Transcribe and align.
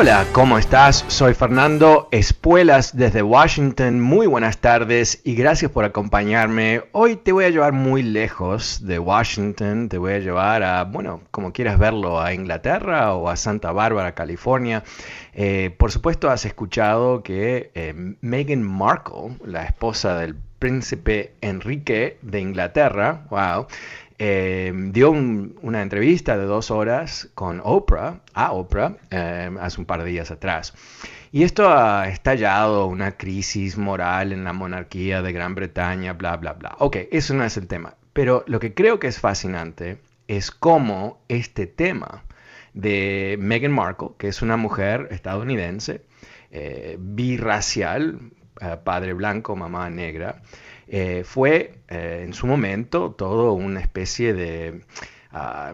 Hola, 0.00 0.24
¿cómo 0.30 0.58
estás? 0.58 1.04
Soy 1.08 1.34
Fernando 1.34 2.06
Espuelas 2.12 2.96
desde 2.96 3.20
Washington. 3.20 3.98
Muy 3.98 4.28
buenas 4.28 4.58
tardes 4.58 5.20
y 5.24 5.34
gracias 5.34 5.72
por 5.72 5.84
acompañarme. 5.84 6.84
Hoy 6.92 7.16
te 7.16 7.32
voy 7.32 7.46
a 7.46 7.50
llevar 7.50 7.72
muy 7.72 8.04
lejos 8.04 8.86
de 8.86 9.00
Washington. 9.00 9.88
Te 9.88 9.98
voy 9.98 10.12
a 10.12 10.18
llevar 10.20 10.62
a, 10.62 10.84
bueno, 10.84 11.22
como 11.32 11.52
quieras 11.52 11.80
verlo, 11.80 12.20
a 12.20 12.32
Inglaterra 12.32 13.12
o 13.14 13.28
a 13.28 13.34
Santa 13.34 13.72
Bárbara, 13.72 14.14
California. 14.14 14.84
Eh, 15.34 15.74
por 15.76 15.90
supuesto, 15.90 16.30
has 16.30 16.44
escuchado 16.44 17.24
que 17.24 17.72
eh, 17.74 18.14
Meghan 18.20 18.62
Markle, 18.62 19.36
la 19.44 19.64
esposa 19.64 20.16
del 20.16 20.36
príncipe 20.60 21.34
Enrique 21.40 22.18
de 22.22 22.40
Inglaterra, 22.40 23.26
wow, 23.30 23.66
eh, 24.20 24.72
dio 24.74 25.12
una 25.12 25.80
entrevista 25.80 26.36
de 26.36 26.44
dos 26.44 26.72
horas 26.72 27.30
con 27.34 27.60
Oprah, 27.62 28.20
a 28.34 28.52
Oprah, 28.52 28.96
eh, 29.10 29.50
hace 29.60 29.80
un 29.80 29.86
par 29.86 30.02
de 30.02 30.10
días 30.10 30.30
atrás. 30.32 30.74
Y 31.30 31.44
esto 31.44 31.68
ha 31.70 32.08
estallado 32.08 32.86
una 32.86 33.16
crisis 33.16 33.76
moral 33.76 34.32
en 34.32 34.42
la 34.42 34.52
monarquía 34.52 35.22
de 35.22 35.32
Gran 35.32 35.54
Bretaña, 35.54 36.14
bla, 36.14 36.36
bla, 36.36 36.54
bla. 36.54 36.74
Ok, 36.80 36.96
eso 37.12 37.34
no 37.34 37.44
es 37.44 37.56
el 37.56 37.68
tema. 37.68 37.94
Pero 38.12 38.42
lo 38.48 38.58
que 38.58 38.74
creo 38.74 38.98
que 38.98 39.06
es 39.06 39.20
fascinante 39.20 39.98
es 40.26 40.50
cómo 40.50 41.20
este 41.28 41.66
tema 41.66 42.24
de 42.74 43.36
Meghan 43.38 43.72
Markle, 43.72 44.10
que 44.18 44.28
es 44.28 44.42
una 44.42 44.56
mujer 44.56 45.08
estadounidense, 45.12 46.02
eh, 46.50 46.96
birracial, 46.98 48.18
padre 48.82 49.12
blanco, 49.12 49.54
mamá 49.54 49.88
negra, 49.88 50.42
eh, 50.90 51.22
fue 51.24 51.78
eh, 51.88 52.22
en 52.24 52.32
su 52.32 52.46
momento 52.46 53.10
todo 53.10 53.52
una 53.52 53.80
especie 53.80 54.32
de, 54.32 54.80
ah, 55.32 55.72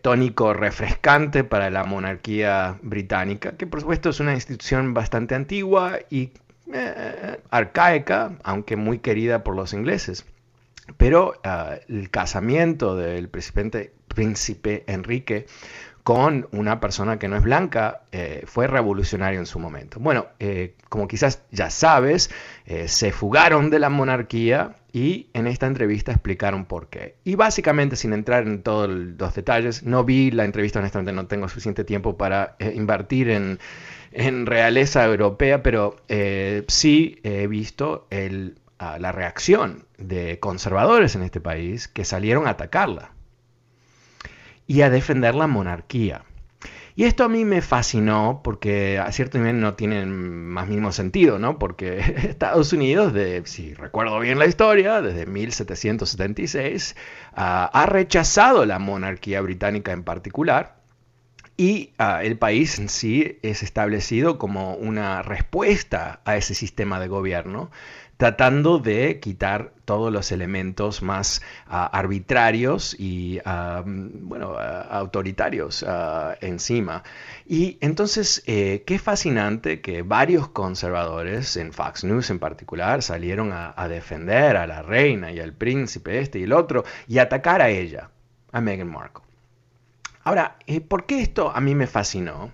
tónico 0.00 0.54
refrescante 0.54 1.44
para 1.44 1.68
la 1.70 1.84
monarquía 1.84 2.78
británica, 2.82 3.52
que 3.56 3.66
por 3.66 3.80
supuesto 3.80 4.08
es 4.10 4.20
una 4.20 4.32
institución 4.32 4.94
bastante 4.94 5.34
antigua 5.34 5.98
y 6.08 6.30
eh, 6.72 7.40
arcaica, 7.50 8.38
aunque 8.42 8.76
muy 8.76 8.98
querida 8.98 9.44
por 9.44 9.54
los 9.54 9.74
ingleses. 9.74 10.24
Pero 10.96 11.34
ah, 11.44 11.76
el 11.88 12.10
casamiento 12.10 12.96
del 12.96 13.28
príncipe, 13.28 13.92
príncipe 14.08 14.84
Enrique 14.86 15.46
con 16.10 16.48
una 16.50 16.80
persona 16.80 17.20
que 17.20 17.28
no 17.28 17.36
es 17.36 17.44
blanca 17.44 18.00
eh, 18.10 18.42
fue 18.44 18.66
revolucionario 18.66 19.38
en 19.38 19.46
su 19.46 19.60
momento. 19.60 20.00
Bueno, 20.00 20.26
eh, 20.40 20.74
como 20.88 21.06
quizás 21.06 21.44
ya 21.52 21.70
sabes, 21.70 22.32
eh, 22.66 22.88
se 22.88 23.12
fugaron 23.12 23.70
de 23.70 23.78
la 23.78 23.90
monarquía 23.90 24.74
y 24.92 25.28
en 25.34 25.46
esta 25.46 25.68
entrevista 25.68 26.10
explicaron 26.10 26.64
por 26.64 26.88
qué. 26.88 27.14
Y 27.22 27.36
básicamente, 27.36 27.94
sin 27.94 28.12
entrar 28.12 28.48
en 28.48 28.64
todos 28.64 28.90
los 28.90 29.34
detalles, 29.36 29.84
no 29.84 30.02
vi 30.02 30.32
la 30.32 30.44
entrevista, 30.44 30.80
honestamente 30.80 31.12
no 31.12 31.28
tengo 31.28 31.48
suficiente 31.48 31.84
tiempo 31.84 32.16
para 32.16 32.56
invertir 32.58 33.30
en, 33.30 33.60
en, 34.10 34.46
realeza 34.46 35.04
europea, 35.04 35.62
pero 35.62 35.94
sí 36.08 37.20
he 37.22 37.46
visto 37.46 38.08
la 38.80 39.12
reacción 39.12 39.84
de 39.96 40.40
conservadores 40.40 41.14
en 41.14 41.22
este 41.22 41.40
país 41.40 41.86
que 41.86 42.04
salieron 42.04 42.48
a 42.48 42.50
atacarla 42.50 43.12
y 44.70 44.82
a 44.82 44.88
defender 44.88 45.34
la 45.34 45.48
monarquía. 45.48 46.22
Y 46.94 47.02
esto 47.02 47.24
a 47.24 47.28
mí 47.28 47.44
me 47.44 47.60
fascinó 47.60 48.40
porque 48.44 49.00
a 49.00 49.10
cierto 49.10 49.36
nivel 49.38 49.60
no 49.60 49.74
tiene 49.74 50.06
más 50.06 50.68
mismo 50.68 50.92
sentido, 50.92 51.40
¿no? 51.40 51.58
Porque 51.58 51.98
Estados 52.28 52.72
Unidos, 52.72 53.12
de, 53.12 53.42
si 53.46 53.74
recuerdo 53.74 54.20
bien 54.20 54.38
la 54.38 54.46
historia, 54.46 55.02
desde 55.02 55.26
1776, 55.26 56.94
ah, 57.34 57.68
ha 57.72 57.86
rechazado 57.86 58.64
la 58.64 58.78
monarquía 58.78 59.40
británica 59.40 59.90
en 59.90 60.04
particular 60.04 60.76
y 61.56 61.90
ah, 61.98 62.22
el 62.22 62.38
país 62.38 62.78
en 62.78 62.88
sí 62.88 63.40
es 63.42 63.64
establecido 63.64 64.38
como 64.38 64.74
una 64.74 65.22
respuesta 65.22 66.20
a 66.24 66.36
ese 66.36 66.54
sistema 66.54 67.00
de 67.00 67.08
gobierno 67.08 67.72
tratando 68.20 68.78
de 68.78 69.18
quitar 69.18 69.72
todos 69.86 70.12
los 70.12 70.30
elementos 70.30 71.00
más 71.00 71.40
ah, 71.66 71.86
arbitrarios 71.86 72.94
y, 73.00 73.40
ah, 73.46 73.82
bueno, 73.86 74.56
ah, 74.58 74.82
autoritarios 74.90 75.86
encima. 76.42 77.02
Y 77.46 77.78
entonces, 77.80 78.42
eh, 78.46 78.84
qué 78.86 78.98
fascinante 78.98 79.80
que 79.80 80.02
varios 80.02 80.48
conservadores, 80.48 81.56
en 81.56 81.72
Fox 81.72 82.04
News 82.04 82.28
en 82.28 82.38
particular, 82.38 83.02
salieron 83.02 83.52
a, 83.54 83.88
defender 83.88 84.58
a 84.58 84.66
la 84.66 84.82
reina 84.82 85.32
y 85.32 85.40
al 85.40 85.54
príncipe 85.54 86.18
este 86.18 86.40
y 86.40 86.42
el 86.42 86.52
otro 86.52 86.84
y 87.08 87.18
atacar 87.18 87.62
a 87.62 87.70
ella, 87.70 88.10
a 88.52 88.60
Meghan 88.60 88.88
Markle. 88.88 89.24
Ahora, 90.24 90.58
eh, 90.66 90.82
¿por 90.82 91.06
qué 91.06 91.22
esto 91.22 91.50
a 91.50 91.60
mí 91.62 91.74
me 91.74 91.86
fascinó? 91.86 92.52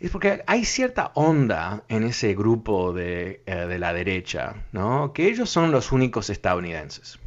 Es 0.00 0.10
porque 0.10 0.42
hay 0.46 0.64
cierta 0.64 1.10
onda 1.14 1.82
en 1.88 2.04
ese 2.04 2.34
grupo 2.34 2.92
de, 2.92 3.42
eh, 3.46 3.76
la 3.78 3.92
derecha, 3.92 4.54
¿no? 4.72 5.12
Que 5.12 5.26
ellos 5.26 5.50
son 5.50 5.72
los 5.72 5.90
únicos 5.92 6.30
estadounidenses. 6.30 7.18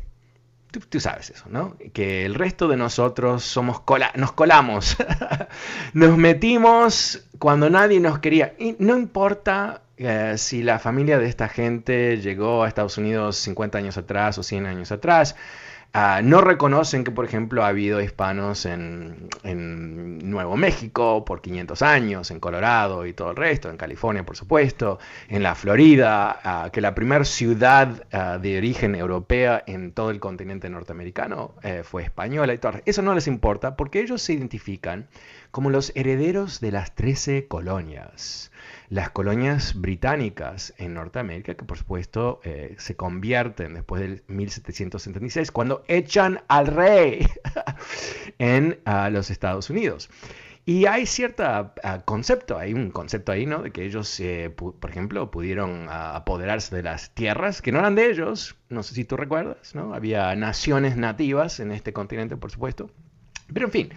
Tú, 0.90 1.02
sabes 1.02 1.30
eso, 1.32 1.46
¿no? 1.50 1.76
Que 1.92 2.26
el 2.26 2.34
resto 2.34 2.70
de 2.70 2.78
nosotros 2.78 3.44
somos 3.44 3.82
nos 4.16 4.32
colamos, 4.32 4.96
nos 5.94 6.18
metimos 6.18 7.26
cuando 7.40 7.70
nadie 7.70 8.00
nos 8.00 8.20
quería. 8.20 8.56
Y 8.58 8.78
no 8.80 8.98
importa 8.98 9.82
eh, 9.98 10.36
si 10.38 10.64
la 10.64 10.80
familia 10.80 11.20
de 11.20 11.28
esta 11.28 11.50
gente 11.50 12.22
llegó 12.22 12.64
a 12.64 12.70
Estados 12.70 12.98
Unidos 12.98 13.36
50 13.36 13.80
años 13.80 13.98
atrás 13.98 14.38
o 14.38 14.44
100 14.44 14.66
años 14.66 14.94
atrás, 14.94 15.36
Ah, 15.94 16.22
no 16.24 16.40
reconocen 16.40 17.04
que, 17.04 17.12
por 17.12 17.26
ejemplo, 17.26 17.66
ha 17.66 17.68
habido 17.68 18.02
hispanos 18.02 18.66
en, 18.66 19.30
Nuevo 20.24 20.56
México 20.56 21.26
por 21.26 21.42
500 21.42 21.82
años, 21.82 22.32
en 22.32 22.40
Colorado 22.40 23.06
y 23.06 23.12
todo 23.12 23.32
el 23.32 23.36
resto, 23.36 23.70
en 23.70 23.76
California, 23.76 24.26
por 24.26 24.38
supuesto, 24.38 25.00
en 25.28 25.44
la 25.44 25.56
Florida, 25.56 26.40
ah, 26.44 26.70
que 26.72 26.80
la 26.80 26.96
primera 26.96 27.26
ciudad 27.26 28.06
ah, 28.14 28.38
de 28.38 28.58
origen 28.58 28.96
europea 28.96 29.62
en 29.68 29.92
todo 29.92 30.10
el 30.12 30.22
continente 30.22 30.70
norteamericano 30.70 31.56
eh, 31.64 31.82
fue 31.84 32.04
española 32.04 32.54
y 32.54 32.58
todo. 32.60 32.80
Eso 32.86 33.02
no 33.02 33.14
les 33.14 33.28
importa 33.28 33.76
porque 33.76 34.00
ellos 34.00 34.22
se 34.22 34.32
identifican 34.34 35.10
como 35.52 35.70
los 35.70 35.92
herederos 35.96 36.60
de 36.60 36.72
las 36.72 36.96
13 36.96 37.48
colonias 37.48 38.52
las 38.92 39.10
colonias 39.10 39.80
británicas 39.80 40.74
en 40.78 40.96
Norteamérica, 40.96 41.56
que 41.56 41.64
por 41.64 41.78
supuesto 41.78 42.42
eh, 42.44 42.76
se 42.78 42.98
convierten 42.98 43.74
después 43.74 44.02
del 44.02 44.22
1776, 44.28 45.50
cuando 45.50 45.86
echan 45.88 46.42
al 46.50 46.68
rey 46.68 47.26
en 48.38 48.80
los 49.12 49.32
Estados 49.32 49.70
Unidos. 49.70 50.10
Y 50.66 50.88
hay 50.88 51.06
cierto 51.06 51.74
concepto, 52.04 52.58
hay 52.58 52.74
un 52.74 52.92
concepto 52.92 53.32
ahí, 53.32 53.46
¿no? 53.46 53.64
De 53.64 53.72
que 53.72 53.86
ellos, 53.86 54.20
eh, 54.20 54.50
por 54.50 54.90
ejemplo, 54.90 55.32
pudieron 55.32 55.88
apoderarse 55.90 56.76
de 56.76 56.84
las 56.84 57.12
tierras 57.16 57.62
que 57.62 57.72
no 57.72 57.80
eran 57.80 57.96
de 57.96 58.12
ellos, 58.12 58.58
no 58.68 58.84
sé 58.84 58.94
si 58.94 59.06
tú 59.06 59.16
recuerdas, 59.16 59.74
¿no? 59.74 59.94
Había 59.94 60.36
naciones 60.36 60.98
nativas 60.98 61.62
en 61.62 61.72
este 61.72 61.94
continente, 61.94 62.36
por 62.36 62.52
supuesto. 62.52 62.92
Pero 63.54 63.68
en 63.68 63.72
fin, 63.72 63.90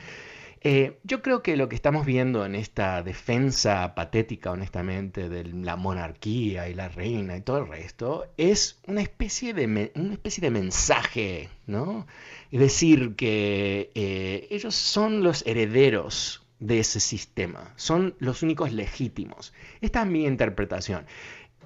Eh, 0.66 0.98
yo 1.02 1.20
creo 1.20 1.42
que 1.42 1.58
lo 1.58 1.68
que 1.68 1.76
estamos 1.76 2.06
viendo 2.06 2.46
en 2.46 2.54
esta 2.54 3.02
defensa 3.02 3.94
patética, 3.94 4.50
honestamente, 4.50 5.28
de 5.28 5.44
la 5.44 5.76
monarquía 5.76 6.70
y 6.70 6.74
la 6.74 6.88
reina 6.88 7.36
y 7.36 7.42
todo 7.42 7.58
el 7.58 7.68
resto, 7.68 8.32
es 8.38 8.80
una 8.86 9.02
especie 9.02 9.52
de, 9.52 9.92
una 9.94 10.14
especie 10.14 10.40
de 10.40 10.50
mensaje, 10.50 11.50
¿no? 11.66 12.06
Es 12.50 12.60
decir, 12.60 13.14
que 13.14 13.90
eh, 13.94 14.48
ellos 14.50 14.74
son 14.74 15.22
los 15.22 15.46
herederos 15.46 16.46
de 16.60 16.78
ese 16.78 16.98
sistema, 16.98 17.74
son 17.76 18.14
los 18.18 18.42
únicos 18.42 18.72
legítimos. 18.72 19.52
Esta 19.82 20.00
es 20.00 20.06
mi 20.06 20.24
interpretación. 20.24 21.04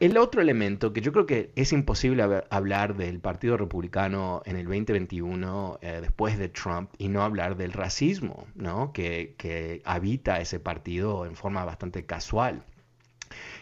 El 0.01 0.17
otro 0.17 0.41
elemento 0.41 0.93
que 0.93 1.01
yo 1.01 1.13
creo 1.13 1.27
que 1.27 1.51
es 1.57 1.73
imposible 1.73 2.23
hablar 2.51 2.97
del 2.97 3.19
Partido 3.19 3.57
Republicano 3.57 4.43
en 4.45 4.57
el 4.57 4.65
2021 4.65 5.79
eh, 5.83 5.99
después 6.01 6.39
de 6.39 6.49
Trump 6.49 6.91
y 6.99 7.09
no 7.09 7.23
hablar 7.23 7.57
del 7.57 7.73
racismo 7.73 8.47
¿no? 8.55 8.93
que, 8.93 9.83
habita 9.85 10.41
ese 10.41 10.61
partido 10.61 11.27
en 11.27 11.35
forma 11.35 11.65
bastante 11.65 12.07
casual 12.07 12.63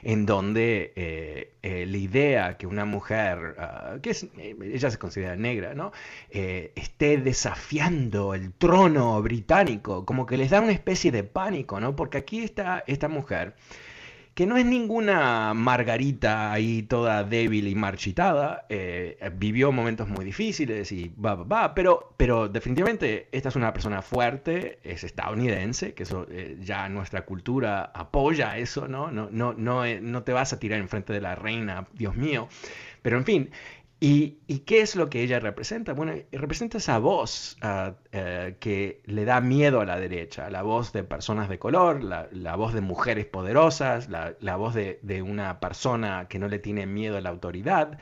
en 0.03 0.27
donde 0.27 0.93
eh, 0.94 1.55
eh, 1.62 1.87
la 1.87 1.97
idea 1.97 2.56
que 2.59 2.67
una 2.67 2.85
mujer, 2.85 3.56
ah, 3.59 3.97
que 4.03 4.11
es, 4.11 4.27
ella 4.37 4.91
se 4.91 4.99
considera 4.99 5.37
negra, 5.37 5.75
¿no? 5.75 5.91
esté 6.31 7.17
desafiando 7.17 8.35
el 8.35 8.53
trono 8.53 9.21
británico, 9.23 10.05
como 10.05 10.27
que 10.27 10.37
les 10.37 10.50
da 10.50 10.61
una 10.61 10.73
especie 10.73 11.11
de 11.11 11.25
pánico, 11.25 11.81
¿no? 11.81 11.97
Porque 11.97 12.19
aquí 12.19 12.44
está 12.44 12.85
esta 12.87 13.09
mujer 13.09 13.55
que 14.37 14.44
no 14.44 14.59
es 14.59 14.67
ninguna 14.67 15.55
Margarita 15.55 16.53
ahí 16.53 16.83
toda 16.83 17.25
débil 17.25 17.69
y 17.69 17.75
marchitada, 17.75 18.67
eh, 18.69 19.17
vivió 19.33 19.73
momentos 19.73 20.11
muy 20.11 20.27
difíciles 20.27 20.93
y 20.93 21.09
va, 21.09 21.37
va, 21.37 21.44
va, 21.44 21.75
pero, 21.75 22.12
pero 22.19 22.47
definitivamente 22.47 23.29
esta 23.33 23.49
es 23.49 23.56
una 23.56 23.73
persona 23.73 24.03
fuerte, 24.03 24.79
es 24.85 25.05
estadounidense, 25.05 25.94
que 25.94 26.03
eso 26.03 26.27
eh, 26.31 26.59
ya 26.61 26.87
nuestra 26.91 27.25
cultura 27.25 27.85
apoya 27.94 28.59
eso, 28.59 28.87
¿no? 28.87 29.11
No, 29.11 29.31
no, 29.33 29.55
no, 29.55 29.87
eh, 29.87 30.03
no 30.03 30.23
te 30.23 30.35
vas 30.35 30.53
a 30.53 30.59
tirar 30.59 30.81
enfrente 30.81 31.15
de 31.15 31.23
la 31.23 31.35
reina, 31.35 31.88
Dios 31.94 32.15
mío. 32.15 32.47
Pero 33.00 33.17
en 33.17 33.25
fin, 33.25 33.50
¿Y, 33.98 34.32
qué 34.66 34.82
es 34.82 34.94
lo 34.94 35.08
que 35.08 35.22
ella 35.22 35.40
representa? 35.40 35.94
Bueno, 35.94 36.12
representa 36.31 36.78
esa 36.78 36.98
voz 36.98 37.56
ah, 37.62 37.94
eh, 38.12 38.56
que 38.60 39.00
le 39.06 39.25
da 39.25 39.40
miedo 39.40 39.81
a 39.81 39.87
la 39.87 39.98
derecha, 39.98 40.50
la 40.50 40.62
voz 40.62 40.93
de 40.93 41.02
personas 41.02 41.48
de 41.48 41.58
color, 41.58 42.02
la, 42.04 42.56
voz 42.56 42.75
de 42.75 42.82
mujeres 42.82 43.25
poderosas, 43.25 44.08
la, 44.10 44.56
voz 44.56 44.75
de, 44.75 45.00
de, 45.02 45.22
una 45.22 45.60
persona 45.60 46.26
que 46.28 46.38
no 46.38 46.48
le 46.48 46.58
tiene 46.58 46.87
miedo 46.87 47.16
a 47.16 47.20
la 47.22 47.31
autoridad. 47.31 47.98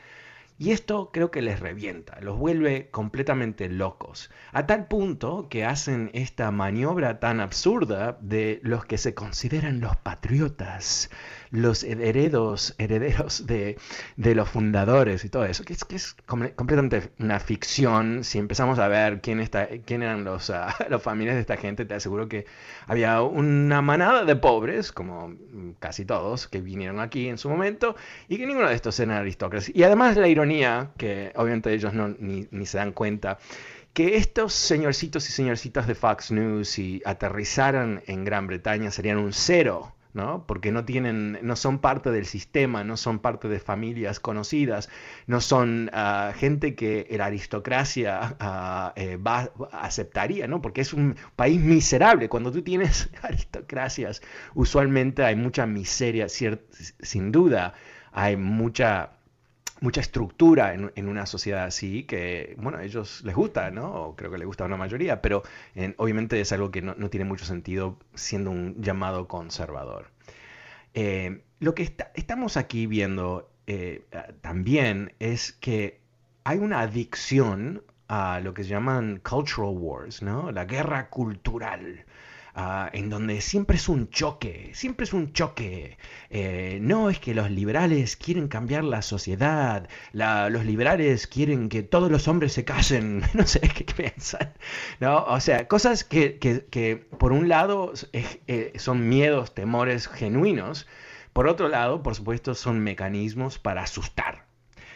Y 0.57 0.71
esto 0.71 1.11
creo 1.13 1.33
que 1.33 1.43
les 1.43 1.59
revienta, 1.59 2.21
los 2.21 2.39
vuelve 2.39 2.89
completamente 2.91 3.69
locos, 3.69 4.31
a 4.53 4.67
tal 4.67 4.87
punto 4.87 5.49
que 5.49 5.65
hacen 5.65 6.11
esta 6.15 6.53
maniobra 6.53 7.19
tan 7.19 7.41
absurda 7.41 8.17
de 8.21 8.61
los 8.63 8.85
que 8.85 8.97
se 8.97 9.15
consideran 9.15 9.81
los 9.81 9.97
patriotas, 9.97 11.11
los 11.51 11.83
herederos, 11.83 12.75
herederos 12.79 13.47
de, 13.47 13.77
los 14.17 14.49
fundadores 14.49 15.25
y 15.25 15.29
todo 15.29 15.45
eso, 15.45 15.65
que 15.65 15.73
es, 15.73 15.85
que 15.85 15.97
es 15.97 16.15
completamente 16.27 17.11
una 17.19 17.41
ficción. 17.41 18.23
Si 18.23 18.39
empezamos 18.39 18.79
a 18.79 18.87
ver 18.87 19.21
quién, 19.21 19.41
está, 19.41 19.69
quién 19.85 20.03
eran 20.03 20.25
los, 20.25 20.51
uh, 20.51 20.67
los 20.89 21.03
familiares 21.03 21.37
de 21.37 21.41
esta 21.41 21.57
gente, 21.57 21.85
te 21.85 21.95
aseguro 21.95 22.29
que 22.29 22.47
había 22.87 23.23
una 23.23 23.83
manada 23.83 24.25
de 24.25 24.37
pobres, 24.37 24.93
como 24.93 25.35
casi 25.81 26.05
todos, 26.05 26.49
que 26.49 26.61
vinieron 26.61 27.01
aquí 27.01 27.29
en 27.29 27.39
su 27.39 27.49
momento, 27.49 27.97
y 28.29 28.37
que 28.37 28.47
ninguno 28.47 28.69
de 28.69 28.75
estos 28.75 28.99
eran 29.01 29.17
aristócratas. 29.17 29.71
Y 29.75 29.83
además 29.83 30.17
la 30.17 30.29
ironía, 30.29 30.44
que 30.97 31.33
obviamente 31.37 31.73
ellos 31.73 31.95
no, 31.95 32.09
ni, 32.09 32.47
ni 32.51 32.67
se 32.67 32.79
dan 32.79 32.93
cuenta, 32.93 33.39
que 33.93 34.17
estos 34.17 34.53
señorcitos 34.53 35.29
y 35.29 35.33
señorcitas 35.33 35.87
de 35.87 35.95
Fox 35.95 36.31
News, 36.33 36.69
si 36.69 37.03
aterrizaran 37.05 38.03
en 38.07 38.25
Gran 38.25 38.47
Bretaña, 38.47 38.91
serían 38.91 39.19
un 39.19 39.33
cero 39.33 39.95
¿no? 40.15 40.47
Porque 40.47 40.71
no 40.71 40.85
tienen, 40.85 41.41
no 41.43 41.57
son 41.57 41.81
parte 41.81 42.11
del 42.13 42.25
sistema, 42.25 42.85
no 42.85 42.97
son 42.97 43.19
parte 43.19 43.49
de 43.49 43.59
familias 43.59 44.21
conocidas, 44.21 44.89
no 45.27 45.41
son 45.41 45.91
ah, 45.93 46.33
gente 46.37 46.77
que 46.77 47.07
la 47.11 47.27
aristocracia 47.27 48.37
uh, 48.41 48.99
eh, 48.99 49.17
va, 49.17 49.51
aceptaría, 49.73 50.47
¿no? 50.47 50.63
Porque 50.63 50.83
es 50.83 50.93
un 50.93 51.17
país 51.35 51.61
miserable. 51.61 52.29
Cuando 52.29 52.53
tú 52.53 52.63
tienes 52.63 53.11
aristocracias, 53.23 54.23
usualmente 54.55 55.25
hay 55.25 55.35
mucha 55.35 55.67
miseria, 55.67 56.29
sin 56.29 57.33
duda, 57.33 57.75
hay 58.13 58.37
mucha 58.37 59.19
mucha 59.81 60.01
estructura 60.01 60.75
en, 60.75 61.09
una 61.09 61.27
sociedad 61.27 61.65
así 61.65 62.05
que, 62.05 62.55
bueno, 62.59 62.79
a 62.79 62.85
ellos 62.85 63.23
les 63.25 63.35
gusta, 63.35 63.71
¿no? 63.71 63.93
O 63.93 64.17
creo 64.17 64.31
que 64.31 64.39
les 64.39 64.47
gusta 64.47 64.65
a 64.65 64.67
una 64.67 64.77
mayoría, 64.77 65.21
pero 65.21 65.43
obviamente 65.97 66.41
es 66.41 66.53
algo 66.53 66.71
que 66.71 66.83
no, 66.83 66.95
tiene 67.11 67.25
mucho 67.25 67.45
sentido 67.45 67.99
siendo 68.15 68.51
un 68.51 68.81
llamado 68.83 69.29
conservador. 69.29 70.11
Eh, 70.95 71.43
lo 71.61 71.75
que 71.75 71.95
estamos 72.15 72.57
aquí 72.57 72.87
viendo 72.87 73.51
eh, 73.67 74.05
también 74.41 75.13
es 75.19 75.53
que 75.53 76.01
hay 76.45 76.59
una 76.59 76.81
adicción 76.81 77.83
a 78.09 78.41
lo 78.41 78.55
que 78.55 78.65
se 78.65 78.71
llaman 78.71 79.21
cultural 79.29 79.71
wars, 79.71 80.23
¿no? 80.23 80.53
La 80.53 80.67
guerra 80.67 81.09
cultural. 81.09 82.05
Ah, 82.57 82.89
en 82.93 83.11
donde 83.11 83.41
siempre 83.41 83.77
es 83.77 83.89
un 83.89 84.11
choque, 84.11 84.71
siempre 84.75 85.05
es 85.05 85.13
un 85.13 85.33
choque. 85.33 85.99
Eh, 86.31 86.79
no 86.81 87.11
es 87.11 87.19
que 87.19 87.35
los 87.35 87.51
liberales 87.51 88.17
quieren 88.17 88.47
cambiar 88.47 88.85
la 88.85 89.03
sociedad, 89.03 89.89
los 90.13 90.65
liberales 90.65 91.27
quieren 91.27 91.69
que 91.69 91.83
todos 91.83 92.13
los 92.13 92.29
hombres 92.29 92.53
se 92.53 92.65
casen, 92.65 93.23
no 93.35 93.45
sé 93.49 93.59
qué 93.61 93.85
piensan. 93.85 94.55
¿no? 95.01 95.25
O 95.25 95.41
sea, 95.41 95.67
cosas 95.67 96.05
que, 96.05 96.39
que, 96.39 96.97
por 97.19 97.33
un 97.33 97.49
lado 97.49 97.93
eh, 98.13 98.73
son 98.77 99.09
miedos, 99.09 99.53
temores 99.53 100.07
genuinos, 100.07 100.87
por 101.33 101.49
otro 101.49 101.69
lado, 101.69 102.05
por 102.05 102.15
supuesto, 102.15 102.55
son 102.55 102.79
mecanismos 102.81 103.59
para 103.59 103.83
asustar. 103.83 104.47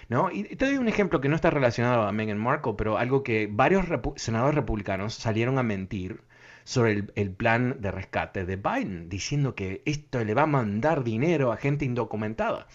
¿No? 0.08 0.30
Y 0.30 0.44
te 0.44 0.66
doy 0.66 0.78
un 0.78 0.88
ejemplo 0.88 1.20
que 1.20 1.28
no 1.28 1.36
está 1.36 1.50
relacionado 1.50 2.02
a 2.04 2.12
Meghan 2.12 2.38
Markle, 2.38 2.74
pero 2.78 2.98
algo 2.98 3.22
que 3.22 3.48
varios 3.50 3.84
senadores 4.16 4.54
republicanos 4.54 5.14
salieron 5.14 5.58
a 5.58 5.62
mentir 5.62 6.22
sobre 6.68 7.06
el, 7.14 7.30
plan 7.30 7.76
de 7.80 7.90
rescate 7.90 8.44
de 8.44 8.56
Biden, 8.56 9.08
diciendo 9.08 9.54
que 9.54 9.80
esto 9.86 10.22
le 10.22 10.34
va 10.34 10.42
a 10.42 10.46
mandar 10.46 11.02
dinero 11.02 11.50
a 11.50 11.56
gente 11.56 11.86
indocumentada. 11.86 12.66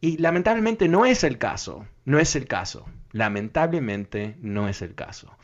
Y 0.00 0.18
lamentablemente 0.18 0.86
no 0.86 1.04
es 1.04 1.24
el 1.24 1.36
caso, 1.36 1.84
no 2.04 2.20
es 2.20 2.36
el 2.36 2.46
caso, 2.46 2.86
lamentablemente 3.10 4.36
no 4.40 4.68
es 4.68 4.82
el 4.82 4.94
caso. 4.94 5.36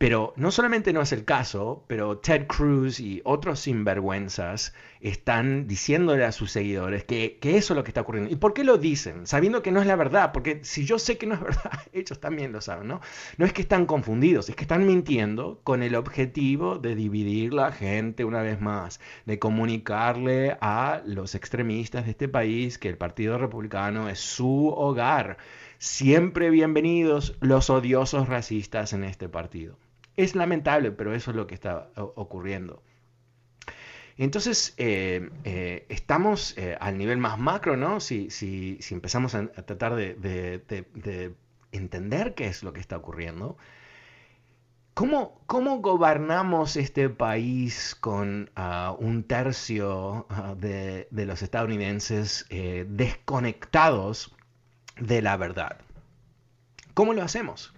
Pero 0.00 0.32
no 0.36 0.50
solamente 0.50 0.94
no 0.94 1.02
es 1.02 1.12
el 1.12 1.26
caso, 1.26 1.84
pero 1.86 2.16
Ted 2.16 2.46
Cruz 2.46 3.00
y 3.00 3.20
otros 3.22 3.60
sinvergüenzas 3.60 4.72
están 5.02 5.66
diciéndole 5.66 6.24
a 6.24 6.32
sus 6.32 6.52
seguidores 6.52 7.04
que, 7.04 7.38
eso 7.42 7.74
es 7.74 7.76
lo 7.76 7.84
que 7.84 7.90
está 7.90 8.00
ocurriendo. 8.00 8.32
¿Y 8.32 8.36
por 8.36 8.54
qué 8.54 8.64
lo 8.64 8.78
dicen? 8.78 9.26
Sabiendo 9.26 9.60
que 9.60 9.72
no 9.72 9.78
es 9.78 9.86
la 9.86 9.96
verdad, 9.96 10.32
porque 10.32 10.60
si 10.64 10.86
yo 10.86 10.98
sé 10.98 11.18
que 11.18 11.26
no 11.26 11.34
es 11.34 11.40
verdad, 11.42 11.72
ellos 11.92 12.18
también 12.18 12.50
lo 12.50 12.62
saben, 12.62 12.88
¿no? 12.88 13.02
No 13.36 13.44
es 13.44 13.52
que 13.52 13.60
están 13.60 13.84
confundidos, 13.84 14.48
es 14.48 14.56
que 14.56 14.62
están 14.62 14.86
mintiendo 14.86 15.60
con 15.64 15.82
el 15.82 15.94
objetivo 15.94 16.78
de 16.78 16.94
dividir 16.94 17.52
la 17.52 17.70
gente 17.70 18.24
una 18.24 18.40
vez 18.40 18.58
más, 18.58 19.00
de 19.26 19.38
comunicarle 19.38 20.56
a 20.62 21.02
los 21.04 21.34
extremistas 21.34 22.06
de 22.06 22.12
este 22.12 22.26
país 22.26 22.78
que 22.78 22.88
el 22.88 22.96
Partido 22.96 23.36
Republicano 23.36 24.08
es 24.08 24.18
su 24.18 24.68
hogar. 24.68 25.36
Siempre 25.76 26.48
bienvenidos 26.48 27.36
los 27.40 27.68
odiosos 27.68 28.30
racistas 28.30 28.94
en 28.94 29.04
este 29.04 29.28
partido. 29.28 29.76
Es 30.20 30.34
lamentable, 30.34 30.92
pero 30.92 31.14
eso 31.14 31.30
es 31.30 31.36
lo 31.38 31.46
que 31.46 31.54
está 31.54 31.88
ocurriendo. 31.96 32.82
Entonces, 34.18 34.74
eh, 34.76 35.30
eh, 35.44 35.86
estamos 35.88 36.52
eh, 36.58 36.76
al 36.78 36.98
nivel 36.98 37.16
más 37.16 37.38
macro, 37.38 37.78
¿no? 37.78 38.00
Si, 38.00 38.28
si, 38.28 38.76
si 38.82 38.92
empezamos 38.92 39.34
a, 39.34 39.46
tratar 39.46 39.94
de, 39.94 41.34
entender 41.72 42.34
qué 42.34 42.48
es 42.48 42.62
lo 42.62 42.74
que 42.74 42.80
está 42.80 42.98
ocurriendo, 42.98 43.56
¿cómo, 44.92 45.40
cómo 45.46 45.78
gobernamos 45.78 46.76
este 46.76 47.08
país 47.08 47.96
con 47.98 48.50
ah, 48.56 48.94
un 48.98 49.24
tercio 49.24 50.26
ah, 50.28 50.54
de, 50.54 51.08
los 51.10 51.40
estadounidenses 51.40 52.44
desconectados 52.88 54.36
de 54.98 55.22
la 55.22 55.38
verdad? 55.38 55.78
¿Cómo 56.92 57.14
lo 57.14 57.22
hacemos? 57.22 57.72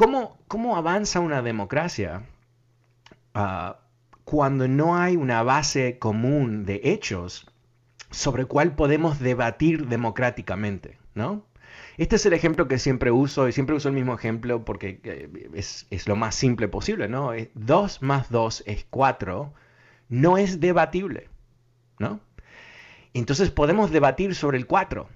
¿Cómo, 0.00 0.76
avanza 0.76 1.20
una 1.20 1.42
democracia 1.42 2.22
ah, 3.34 3.80
cuando 4.24 4.66
no 4.66 4.96
hay 4.96 5.16
una 5.16 5.42
base 5.42 5.98
común 5.98 6.64
de 6.64 6.80
hechos 6.84 7.46
sobre 8.10 8.46
cuál 8.46 8.74
podemos 8.76 9.18
debatir 9.18 9.88
democráticamente? 9.88 10.96
¿no? 11.14 11.44
Este 11.98 12.16
es 12.16 12.24
el 12.24 12.32
ejemplo 12.32 12.66
que 12.66 12.78
siempre 12.78 13.10
uso 13.10 13.46
y 13.46 13.52
siempre 13.52 13.76
uso 13.76 13.88
el 13.88 13.94
mismo 13.94 14.14
ejemplo 14.14 14.64
porque 14.64 15.00
eh, 15.04 15.50
es, 15.52 16.08
lo 16.08 16.16
más 16.16 16.34
simple 16.34 16.66
posible. 16.66 17.06
¿no? 17.06 17.32
2 17.52 18.00
más 18.00 18.30
2 18.30 18.62
es 18.64 18.86
4, 18.88 19.52
no 20.08 20.38
es 20.38 20.60
debatible. 20.60 21.28
¿no? 21.98 22.20
Entonces 23.12 23.50
podemos 23.50 23.90
debatir 23.90 24.34
sobre 24.34 24.56
el 24.56 24.66
4 24.66 25.10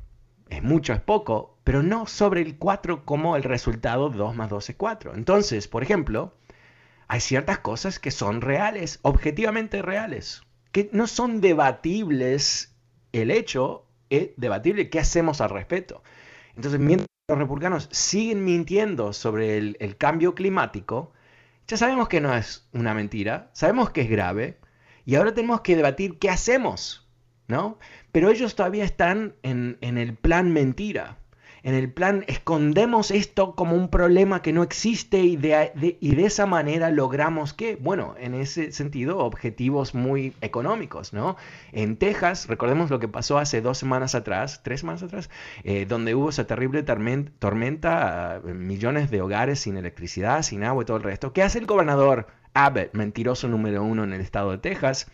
es 0.50 0.62
mucho, 0.62 0.92
es 0.92 1.00
poco, 1.00 1.53
pero 1.64 1.82
no 1.82 2.06
sobre 2.06 2.42
el 2.42 2.58
4 2.58 3.04
como 3.04 3.36
el 3.36 3.42
resultado 3.42 4.10
2 4.10 4.36
más 4.36 4.50
2 4.50 4.70
es 4.70 4.76
4. 4.76 5.14
Entonces, 5.14 5.66
por 5.66 5.82
ejemplo, 5.82 6.34
hay 7.08 7.20
ciertas 7.20 7.58
cosas 7.58 7.98
que 7.98 8.10
son 8.10 8.42
reales, 8.42 8.98
objetivamente 9.02 9.80
reales, 9.80 10.42
que 10.72 10.90
no 10.92 11.06
son 11.06 11.40
debatibles. 11.40 12.76
El 13.12 13.30
hecho 13.30 13.86
es 14.10 14.30
debatible 14.36 14.90
qué 14.90 15.00
hacemos 15.00 15.40
al 15.40 15.50
respecto. 15.50 16.02
Entonces, 16.54 16.80
mientras 16.80 17.08
los 17.28 17.38
republicanos 17.38 17.88
siguen 17.90 18.44
mintiendo 18.44 19.14
sobre 19.14 19.56
el, 19.56 19.76
el 19.80 19.96
cambio 19.96 20.34
climático, 20.34 21.12
ya 21.66 21.78
sabemos 21.78 22.08
que 22.08 22.20
no 22.20 22.34
es 22.34 22.68
una 22.74 22.92
mentira, 22.92 23.50
sabemos 23.54 23.88
que 23.90 24.02
es 24.02 24.10
grave, 24.10 24.58
y 25.06 25.14
ahora 25.14 25.32
tenemos 25.32 25.62
que 25.62 25.76
debatir 25.76 26.18
qué 26.18 26.28
hacemos, 26.28 27.08
¿no? 27.48 27.78
Pero 28.12 28.30
ellos 28.30 28.54
todavía 28.54 28.84
están 28.84 29.34
en, 29.42 29.78
en 29.80 29.96
el 29.96 30.14
plan 30.14 30.52
mentira 30.52 31.18
en 31.64 31.74
el 31.74 31.90
plan 31.90 32.24
escondemos 32.28 33.10
esto 33.10 33.54
como 33.54 33.74
un 33.74 33.88
problema 33.88 34.42
que 34.42 34.52
no 34.52 34.62
existe 34.62 35.20
y 35.20 35.36
de, 35.36 35.96
y 35.98 36.14
de 36.14 36.26
esa 36.26 36.44
manera 36.44 36.90
logramos 36.90 37.54
que, 37.54 37.76
bueno, 37.76 38.14
en 38.18 38.34
ese 38.34 38.70
sentido, 38.70 39.18
objetivos 39.18 39.94
muy 39.94 40.34
económicos, 40.42 41.14
¿no? 41.14 41.36
En 41.72 41.96
Texas, 41.96 42.48
recordemos 42.48 42.90
lo 42.90 43.00
que 43.00 43.08
pasó 43.08 43.38
hace 43.38 43.62
dos 43.62 43.78
semanas 43.78 44.14
atrás, 44.14 44.60
tres 44.62 44.80
semanas 44.80 45.02
atrás, 45.02 45.30
eh, 45.62 45.86
donde 45.86 46.14
hubo 46.14 46.28
esa 46.28 46.46
terrible 46.46 46.82
tormenta, 46.82 48.42
millones 48.44 49.10
de 49.10 49.22
hogares 49.22 49.60
sin 49.60 49.78
electricidad, 49.78 50.42
sin 50.42 50.64
agua 50.64 50.82
y 50.82 50.86
todo 50.86 50.98
el 50.98 51.02
resto. 51.02 51.32
¿Qué 51.32 51.42
hace 51.42 51.60
el 51.60 51.66
gobernador 51.66 52.26
Abbott, 52.52 52.92
mentiroso 52.92 53.48
número 53.48 53.82
uno 53.82 54.04
en 54.04 54.12
el 54.12 54.20
estado 54.20 54.50
de 54.50 54.58
Texas? 54.58 55.10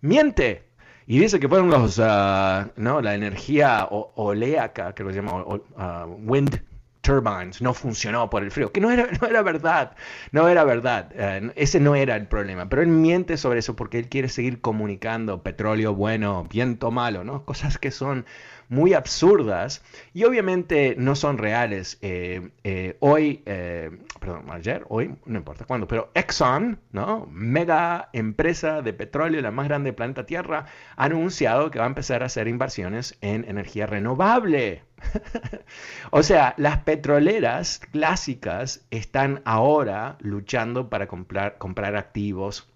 Miente, 0.00 0.67
y 1.10 1.18
dice 1.18 1.40
que 1.40 1.48
fueron 1.48 1.70
los, 1.70 1.98
uh, 1.98 2.70
¿no? 2.76 3.00
La 3.00 3.14
energía 3.14 3.88
oleaca, 3.90 4.94
que 4.94 5.02
lo 5.02 5.10
llama 5.10 5.42
uh, 5.42 6.04
wind 6.26 6.62
turbines, 7.00 7.62
no 7.62 7.72
funcionó 7.72 8.28
por 8.28 8.42
el 8.42 8.50
frío, 8.50 8.70
que 8.72 8.82
no 8.82 8.90
era, 8.90 9.08
no 9.22 9.26
era 9.26 9.40
verdad, 9.40 9.96
no 10.32 10.48
era 10.48 10.64
verdad, 10.64 11.10
uh, 11.14 11.50
ese 11.56 11.80
no 11.80 11.94
era 11.94 12.14
el 12.14 12.26
problema, 12.26 12.68
pero 12.68 12.82
él 12.82 12.88
miente 12.88 13.38
sobre 13.38 13.60
eso 13.60 13.74
porque 13.74 13.98
él 13.98 14.10
quiere 14.10 14.28
seguir 14.28 14.60
comunicando 14.60 15.42
petróleo 15.42 15.94
bueno, 15.94 16.44
viento 16.44 16.90
malo, 16.90 17.24
¿no? 17.24 17.46
Cosas 17.46 17.78
que 17.78 17.90
son 17.90 18.26
muy 18.68 18.94
absurdas 18.94 19.82
y 20.12 20.24
obviamente 20.24 20.94
no 20.98 21.14
son 21.14 21.38
reales. 21.38 21.98
Eh, 22.02 22.50
eh, 22.64 22.96
hoy, 23.00 23.42
eh, 23.46 23.90
perdón, 24.20 24.46
ayer, 24.50 24.84
hoy, 24.88 25.14
no 25.24 25.38
importa 25.38 25.64
cuándo, 25.64 25.86
pero 25.88 26.10
Exxon, 26.14 26.78
¿no? 26.92 27.26
mega 27.30 28.10
empresa 28.12 28.82
de 28.82 28.92
petróleo, 28.92 29.40
la 29.40 29.50
más 29.50 29.68
grande 29.68 29.88
del 29.88 29.94
planeta 29.94 30.26
Tierra, 30.26 30.66
ha 30.96 31.04
anunciado 31.04 31.70
que 31.70 31.78
va 31.78 31.86
a 31.86 31.88
empezar 31.88 32.22
a 32.22 32.26
hacer 32.26 32.48
inversiones 32.48 33.16
en 33.20 33.44
energía 33.48 33.86
renovable. 33.86 34.82
o 36.10 36.22
sea, 36.22 36.54
las 36.56 36.78
petroleras 36.78 37.80
clásicas 37.92 38.86
están 38.90 39.42
ahora 39.44 40.16
luchando 40.20 40.90
para 40.90 41.06
comprar, 41.06 41.56
comprar 41.58 41.96
activos, 41.96 42.68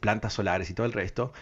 plantas 0.00 0.32
solares 0.32 0.70
y 0.70 0.74
todo 0.74 0.86
el 0.86 0.92
resto, 0.92 1.32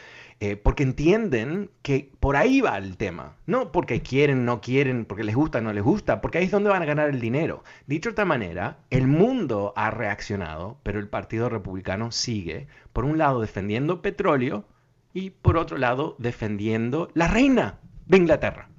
eh, 0.43 0.57
porque 0.57 0.85
entienden 0.85 1.71
que 1.83 2.11
por 2.19 2.35
ahí 2.35 2.63
va 2.63 2.79
el 2.79 2.97
tema, 2.97 3.37
no 3.45 3.71
porque 3.73 4.01
quieren, 4.01 4.47
no 4.47 4.63
quieren, 4.63 5.05
porque 5.05 5.23
les 5.23 5.35
gusta, 5.35 5.61
no 5.61 5.75
les 5.75 5.85
gusta, 5.85 6.23
porque 6.23 6.39
ahí 6.39 6.47
es 6.47 6.51
donde 6.51 6.71
van 6.71 6.81
a 6.81 6.87
ganar 6.87 7.11
el 7.11 7.21
dinero. 7.21 7.63
Dicho 7.87 8.09
de 8.09 8.13
otra 8.13 8.25
manera, 8.25 8.79
el 8.89 9.07
mundo 9.07 9.75
ha 9.77 9.91
reaccionado, 9.91 10.79
pero 10.83 10.99
el 10.99 11.09
Partido 11.09 11.51
Republicano 11.51 12.11
sigue, 12.11 12.69
por 12.95 13.05
un 13.05 13.19
lado, 13.19 13.43
defendiendo 13.43 14.01
petróleo 14.01 14.65
y 15.13 15.29
por 15.29 15.59
otro 15.59 15.77
lado, 15.77 16.17
defendiendo 16.17 17.11
la 17.13 17.29
reina 17.29 17.79
de 18.07 18.17
Inglaterra. 18.17 18.71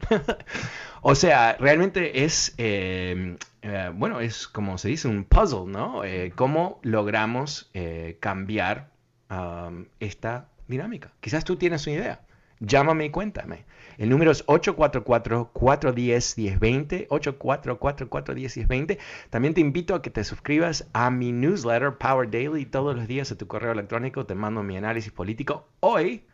o 1.02 1.14
sea, 1.14 1.58
realmente 1.60 2.24
es, 2.24 2.54
eh, 2.56 3.36
eh, 3.60 3.90
bueno, 3.94 4.20
es 4.20 4.48
como 4.48 4.78
se 4.78 4.88
dice, 4.88 5.08
un 5.08 5.24
puzzle, 5.24 5.66
¿no? 5.66 6.00
¿Cómo 6.36 6.80
logramos 6.82 7.70
cambiar 8.18 8.88
um, 9.28 9.84
esta 10.00 10.48
dinámica. 10.72 11.12
Quizás 11.20 11.44
tú 11.44 11.56
tienes 11.56 11.86
una 11.86 11.96
idea. 11.96 12.20
Llámame 12.64 13.06
y 13.06 13.10
cuéntame. 13.10 13.64
El 13.98 14.08
número 14.08 14.30
es 14.30 14.46
844-410-1020, 14.46 17.08
844-410-1020. 17.08 18.98
También 19.30 19.54
te 19.54 19.60
invito 19.60 19.96
a 19.96 20.02
que 20.02 20.10
te 20.10 20.22
suscribas 20.22 20.88
a 20.92 21.10
mi 21.10 21.32
newsletter 21.32 21.98
Power 21.98 22.30
Daily 22.30 22.64
todos 22.64 22.94
los 22.94 23.08
días 23.08 23.32
a 23.32 23.36
tu 23.36 23.48
correo 23.48 23.72
electrónico. 23.72 24.26
Te 24.26 24.36
mando 24.36 24.62
mi 24.62 24.76
análisis 24.76 25.10
político. 25.12 25.66
Hoy, 25.80 26.24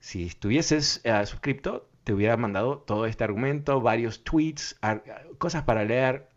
si 0.00 0.24
estuvieses 0.24 1.02
uh, 1.04 1.26
te 2.06 2.14
hubiera 2.14 2.36
mandado 2.36 2.78
todo 2.78 3.04
este 3.06 3.24
argumento, 3.24 3.80
varios 3.80 4.22
tweets, 4.22 4.78
cosas 5.38 5.64
para 5.64 5.84
leer, 5.84 6.28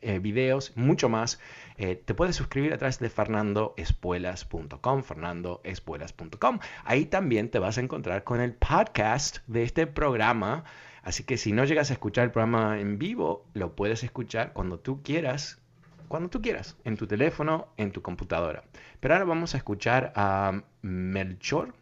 eh, 0.00 0.18
videos, 0.18 0.74
mucho 0.76 1.10
más. 1.10 1.38
Eh, 1.76 2.02
te 2.02 2.14
puedes 2.14 2.36
suscribir 2.36 2.72
a 2.72 2.78
través 2.78 2.98
de 3.00 3.10
fernandoespuelas.com, 3.10 5.02
fernandoespuelas.com. 5.02 6.60
Ahí 6.86 7.04
también 7.04 7.50
te 7.50 7.58
vas 7.58 7.76
a 7.76 7.82
encontrar 7.82 8.24
con 8.24 8.40
el 8.40 8.54
podcast 8.54 9.46
de 9.46 9.62
este 9.62 9.86
programa. 9.86 10.64
Así 11.02 11.24
que 11.24 11.36
si 11.36 11.52
no 11.52 11.66
llegas 11.66 11.90
a 11.90 11.92
escuchar 11.92 12.24
el 12.24 12.30
programa 12.30 12.80
en 12.80 12.98
vivo, 12.98 13.44
lo 13.52 13.76
puedes 13.76 14.02
escuchar 14.02 14.54
cuando 14.54 14.78
tú 14.78 15.02
quieras, 15.02 15.60
cuando 16.08 16.30
tú 16.30 16.40
quieras, 16.40 16.78
en 16.84 16.96
tu 16.96 17.06
teléfono, 17.06 17.68
en 17.76 17.92
tu 17.92 18.00
computadora. 18.00 18.64
Pero 19.00 19.12
ahora 19.12 19.26
vamos 19.26 19.52
a 19.52 19.58
escuchar 19.58 20.14
a 20.16 20.62
Melchor, 20.80 21.74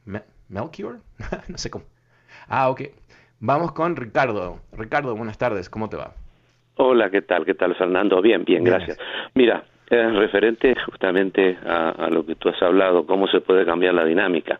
Melchior, 0.49 1.03
no 1.47 1.57
sé 1.57 1.71
cómo. 1.71 1.85
Ah, 2.49 2.71
ok. 2.71 2.83
Vamos 3.41 3.71
con 3.73 3.95
Ricardo. 3.95 4.59
Ricardo, 4.73 5.15
buenas 5.15 5.39
tardes, 5.39 5.71
¿cómo 5.71 5.89
te 5.89 5.97
va? 5.97 6.13
Hola, 6.77 7.09
¿qué 7.11 7.23
tal? 7.23 7.45
¿Qué 7.45 7.55
tal, 7.55 7.75
Fernando? 7.77 8.21
Bien, 8.21 8.45
bien, 8.45 8.65
gracias. 8.65 8.99
Mira, 9.35 9.63
eh, 9.91 10.11
referente 10.11 10.75
justamente 10.87 11.57
a, 11.65 12.09
lo 12.11 12.27
que 12.27 12.35
tú 12.35 12.49
has 12.49 12.61
hablado, 12.61 13.07
cómo 13.07 13.29
se 13.29 13.41
puede 13.41 13.65
cambiar 13.65 13.95
la 13.95 14.05
dinámica. 14.05 14.59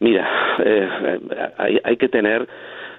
Mira, 0.00 0.28
eh, 0.58 1.20
hay, 1.56 1.80
hay, 1.82 1.96
que 1.96 2.08
tener 2.10 2.46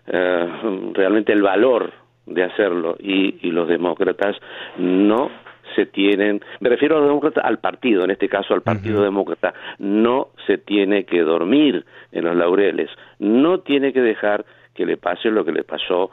eh, 0.07 0.49
realmente 0.93 1.33
el 1.33 1.43
valor 1.43 1.93
de 2.25 2.43
hacerlo 2.43 2.95
y, 2.99 3.47
y 3.47 3.51
los 3.51 3.67
demócratas 3.67 4.35
no 4.77 5.29
se 5.75 5.85
tienen, 5.85 6.41
me 6.61 6.69
refiero 6.69 6.95
a 6.95 6.99
los 6.99 7.09
demócratas, 7.09 7.45
al 7.45 7.59
partido, 7.59 8.03
en 8.03 8.11
este 8.11 8.29
caso 8.29 8.53
al 8.53 8.61
Partido 8.61 9.03
Demócrata, 9.03 9.53
no 9.77 10.29
se 10.47 10.57
tiene 10.57 11.05
que 11.05 11.21
dormir 11.21 11.85
en 12.11 12.25
los 12.25 12.35
laureles, 12.35 12.89
no 13.19 13.59
tiene 13.59 13.91
que 13.91 14.01
dejar 14.01 14.45
que 14.75 14.85
le 14.85 14.97
pase 14.97 15.31
lo 15.31 15.43
que 15.43 15.51
le 15.51 15.63
pasó 15.63 16.11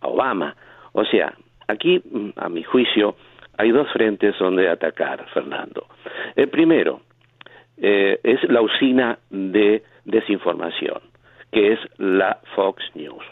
a 0.00 0.08
Obama. 0.08 0.54
O 0.92 1.04
sea, 1.04 1.34
aquí, 1.66 1.98
mm, 1.98 2.30
a 2.36 2.48
mi 2.48 2.62
juicio, 2.62 3.16
hay 3.58 3.72
dos 3.72 3.90
frentes 3.92 4.38
donde 4.38 4.68
atacar, 4.68 5.26
Fernando. 5.34 5.86
El 6.36 6.48
primero 6.48 7.00
eh, 7.76 8.20
es 8.22 8.42
la 8.50 8.60
usina 8.60 9.18
de 9.30 9.82
desinformación, 10.04 11.00
que 11.52 11.72
es 11.72 11.80
la 11.98 12.38
Fox 12.54 12.82
News, 12.94 13.24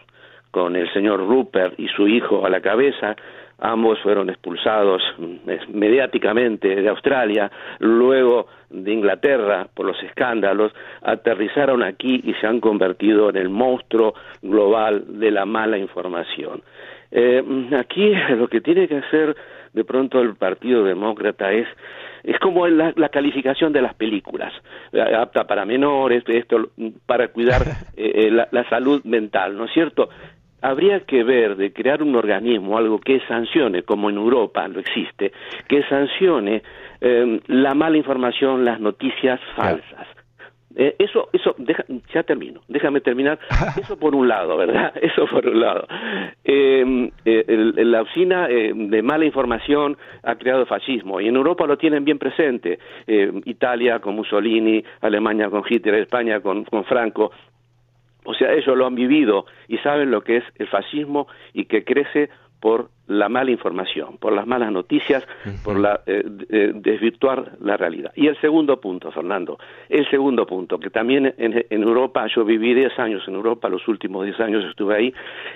con 0.50 0.76
el 0.76 0.92
señor 0.92 1.20
Rupert 1.20 1.78
y 1.78 1.88
su 1.88 2.08
hijo 2.08 2.44
a 2.44 2.50
la 2.50 2.60
cabeza, 2.60 3.16
ambos 3.58 3.98
fueron 4.02 4.30
expulsados 4.30 5.02
mm, 5.18 5.76
mediáticamente 5.76 6.68
de 6.68 6.88
Australia, 6.88 7.50
luego 7.78 8.46
de 8.70 8.92
Inglaterra 8.92 9.66
por 9.72 9.86
los 9.86 10.02
escándalos, 10.02 10.72
aterrizaron 11.02 11.82
aquí 11.82 12.20
y 12.24 12.34
se 12.34 12.46
han 12.46 12.60
convertido 12.60 13.30
en 13.30 13.36
el 13.36 13.48
monstruo 13.48 14.14
global 14.42 15.04
de 15.18 15.30
la 15.30 15.46
mala 15.46 15.78
información. 15.78 16.62
Eh, 17.10 17.42
aquí 17.78 18.12
lo 18.36 18.48
que 18.48 18.60
tiene 18.60 18.88
que 18.88 18.96
hacer 18.96 19.36
de 19.72 19.84
pronto 19.84 20.20
el 20.20 20.34
Partido 20.36 20.84
Demócrata 20.84 21.52
es 21.52 21.68
es 22.24 22.40
como 22.40 22.66
la, 22.66 22.92
calificación 23.08 23.72
de 23.72 23.80
las 23.80 23.94
películas, 23.94 24.52
eh, 24.92 25.00
apta 25.00 25.44
para 25.44 25.64
menores, 25.64 26.24
esto 26.26 26.70
para 27.06 27.28
cuidar 27.28 27.62
eh, 27.96 28.30
la, 28.32 28.48
la, 28.50 28.68
salud 28.68 29.04
mental, 29.04 29.56
¿no 29.56 29.66
es 29.66 29.72
cierto? 29.72 30.08
Habría 30.66 31.00
que 31.00 31.22
ver 31.22 31.56
de 31.56 31.72
crear 31.72 32.02
un 32.02 32.16
organismo, 32.16 32.76
algo 32.76 32.98
que 32.98 33.20
sancione, 33.28 33.82
como 33.84 34.10
en 34.10 34.16
Europa 34.16 34.66
lo 34.66 34.80
existe, 34.80 35.32
que 35.68 35.82
sancione 35.84 36.62
eh, 37.00 37.40
la 37.46 37.74
mala 37.74 37.96
información, 37.96 38.64
las 38.64 38.80
noticias 38.80 39.40
falsas. 39.54 40.08
Eh, 40.78 40.94
eso, 40.98 41.30
eso, 41.32 41.54
deja, 41.56 41.84
ya 42.12 42.22
termino, 42.22 42.60
déjame 42.68 43.00
terminar. 43.00 43.38
Eso 43.80 43.98
por 43.98 44.14
un 44.14 44.28
lado, 44.28 44.58
¿verdad? 44.58 44.92
Eso 45.00 45.26
por 45.26 45.46
un 45.48 45.58
lado. 45.58 45.86
Em, 46.44 47.10
eh, 47.24 47.72
la 47.76 48.02
usina 48.02 48.46
eh, 48.50 48.72
de 48.74 49.02
mala 49.02 49.24
información 49.24 49.96
ha 50.22 50.34
creado 50.34 50.66
fascismo 50.66 51.18
y 51.18 51.28
en 51.28 51.36
Europa 51.36 51.66
lo 51.66 51.78
tienen 51.78 52.04
bien 52.04 52.18
presente. 52.18 52.78
Italia 53.06 54.00
con 54.00 54.16
Mussolini, 54.16 54.84
Alemania 55.00 55.48
con 55.48 55.62
Hitler, 55.66 55.94
España 55.94 56.40
con, 56.40 56.64
con 56.64 56.84
Franco. 56.84 57.32
O 58.26 58.34
sea, 58.34 58.52
ellos 58.52 58.76
lo 58.76 58.86
han 58.86 58.94
vivido 58.94 59.46
y 59.68 59.78
saben 59.78 60.10
lo 60.10 60.22
que 60.22 60.38
es 60.38 60.44
el 60.56 60.66
fascismo 60.66 61.26
y 61.52 61.64
que 61.66 61.84
crece 61.84 62.28
por 62.60 62.90
la 63.06 63.28
mala 63.28 63.50
información, 63.50 64.18
por 64.18 64.32
las 64.32 64.46
malas 64.46 64.72
noticias, 64.72 65.24
por 65.62 65.78
la, 65.78 66.00
eh, 66.06 66.24
eh, 66.50 66.72
desvirtuar 66.74 67.52
la 67.60 67.76
realidad. 67.76 68.12
Y 68.16 68.26
el 68.26 68.40
segundo 68.40 68.80
punto, 68.80 69.12
Fernando, 69.12 69.58
el 69.88 70.08
segundo 70.10 70.46
punto, 70.46 70.80
que 70.80 70.90
también 70.90 71.32
en, 71.38 71.82
Europa, 71.82 72.26
yo 72.34 72.44
viví 72.44 72.74
10 72.74 72.98
años 72.98 73.22
en 73.28 73.34
Europa, 73.34 73.68
los 73.68 73.86
últimos 73.86 74.24
10 74.24 74.40
años 74.40 74.64
estuve 74.64 74.96
ahí, 74.96 75.14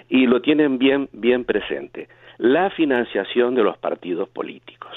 y 0.09 0.27
lo 0.27 0.41
tienen 0.41 0.79
bien, 0.79 1.09
bien 1.13 1.45
presente, 1.45 2.09
la 2.39 2.71
financiación 2.71 3.55
de 3.55 3.65
los 3.65 3.77
partidos 3.79 4.29
políticos. 4.29 4.97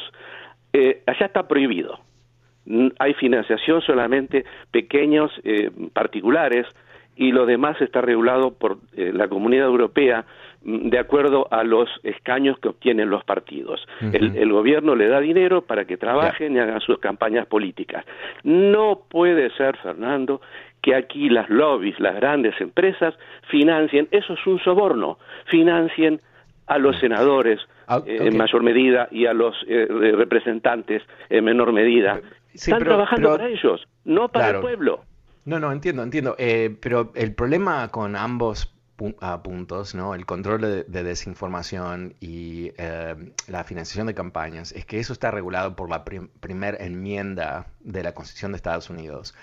Eh, 0.73 1.01
allá 1.07 1.25
está 1.25 1.47
prohibido, 1.47 1.99
hay 2.99 3.13
financiación 3.15 3.81
solamente 3.81 4.45
pequeños 4.71 5.31
eh, 5.43 5.69
particulares 5.91 6.65
y 7.15 7.32
lo 7.32 7.46
demás 7.46 7.79
está 7.82 8.01
regulado 8.01 8.53
por 8.53 8.77
eh, 8.96 9.12
la 9.13 9.27
Comunidad 9.27 9.67
Europea 9.67 10.25
mm, 10.63 10.89
de 10.89 11.00
acuerdo 11.00 11.48
a 11.51 11.63
los 11.63 11.89
escaños 12.03 12.58
que 12.60 12.70
obtienen 12.70 13.10
los 13.10 13.24
partidos. 13.24 13.86
el, 14.01 14.51
gobierno 14.51 14.96
le 14.96 15.08
da 15.08 15.20
dinero 15.20 15.62
para 15.62 15.86
que 15.86 15.98
trabajen 15.98 16.55
y 16.55 16.60
hagan 16.60 16.82
sus 16.82 17.00
campañas 17.00 17.48
políticas. 17.48 18.05
No 18.43 19.01
puede 19.10 19.50
ser, 19.51 19.77
Fernando, 19.77 20.41
que 20.82 20.96
aquí 20.96 21.29
las 21.29 21.50
lobbies, 21.50 22.00
las 22.00 22.15
grandes 22.15 22.60
empresas, 22.60 23.15
financien, 23.50 24.08
eso 24.12 24.34
es 24.34 24.48
un 24.48 24.60
soborno, 24.60 25.17
financien 25.46 26.20
a 26.67 26.77
los 26.77 27.00
senadores 27.00 27.60
ah, 27.88 28.01
eh, 28.05 28.17
en 28.22 28.38
mayor 28.38 28.63
medida 28.63 29.08
y 29.12 29.25
a 29.25 29.34
los 29.34 29.55
eh, 29.67 29.88
representantes 29.89 31.03
en 31.29 31.46
menor 31.46 31.72
medida. 31.72 32.20
Están 32.53 32.84
trabajando 32.84 33.29
para 33.29 33.48
ellos, 33.48 33.88
no 34.05 34.27
para 34.27 34.51
el 34.51 34.60
pueblo. 34.60 35.01
No, 35.45 35.59
no, 35.59 35.71
entiendo, 35.71 36.03
entiendo. 36.03 36.35
Eh, 36.38 36.77
pero 36.81 37.12
el 37.15 37.33
problema 37.33 37.89
con 37.89 38.15
ambos 38.15 38.73
puntos, 38.95 39.95
¿no? 39.95 40.15
El 40.15 40.25
control 40.25 40.62
de, 40.62 41.03
desinformación 41.03 42.15
y 42.21 42.71
la 43.47 43.63
financiación 43.65 44.07
de 44.07 44.13
campañas, 44.13 44.71
es 44.71 44.85
que 44.85 45.00
eso 45.00 45.12
está 45.12 45.29
regulado 45.31 45.75
por 45.75 45.89
la 45.89 46.05
primera 46.05 46.77
enmienda 46.77 47.67
de 47.81 48.03
la 48.03 48.13
Constitución 48.13 48.53
de 48.53 48.57
Estados 48.57 48.89
Unidos 48.89 49.33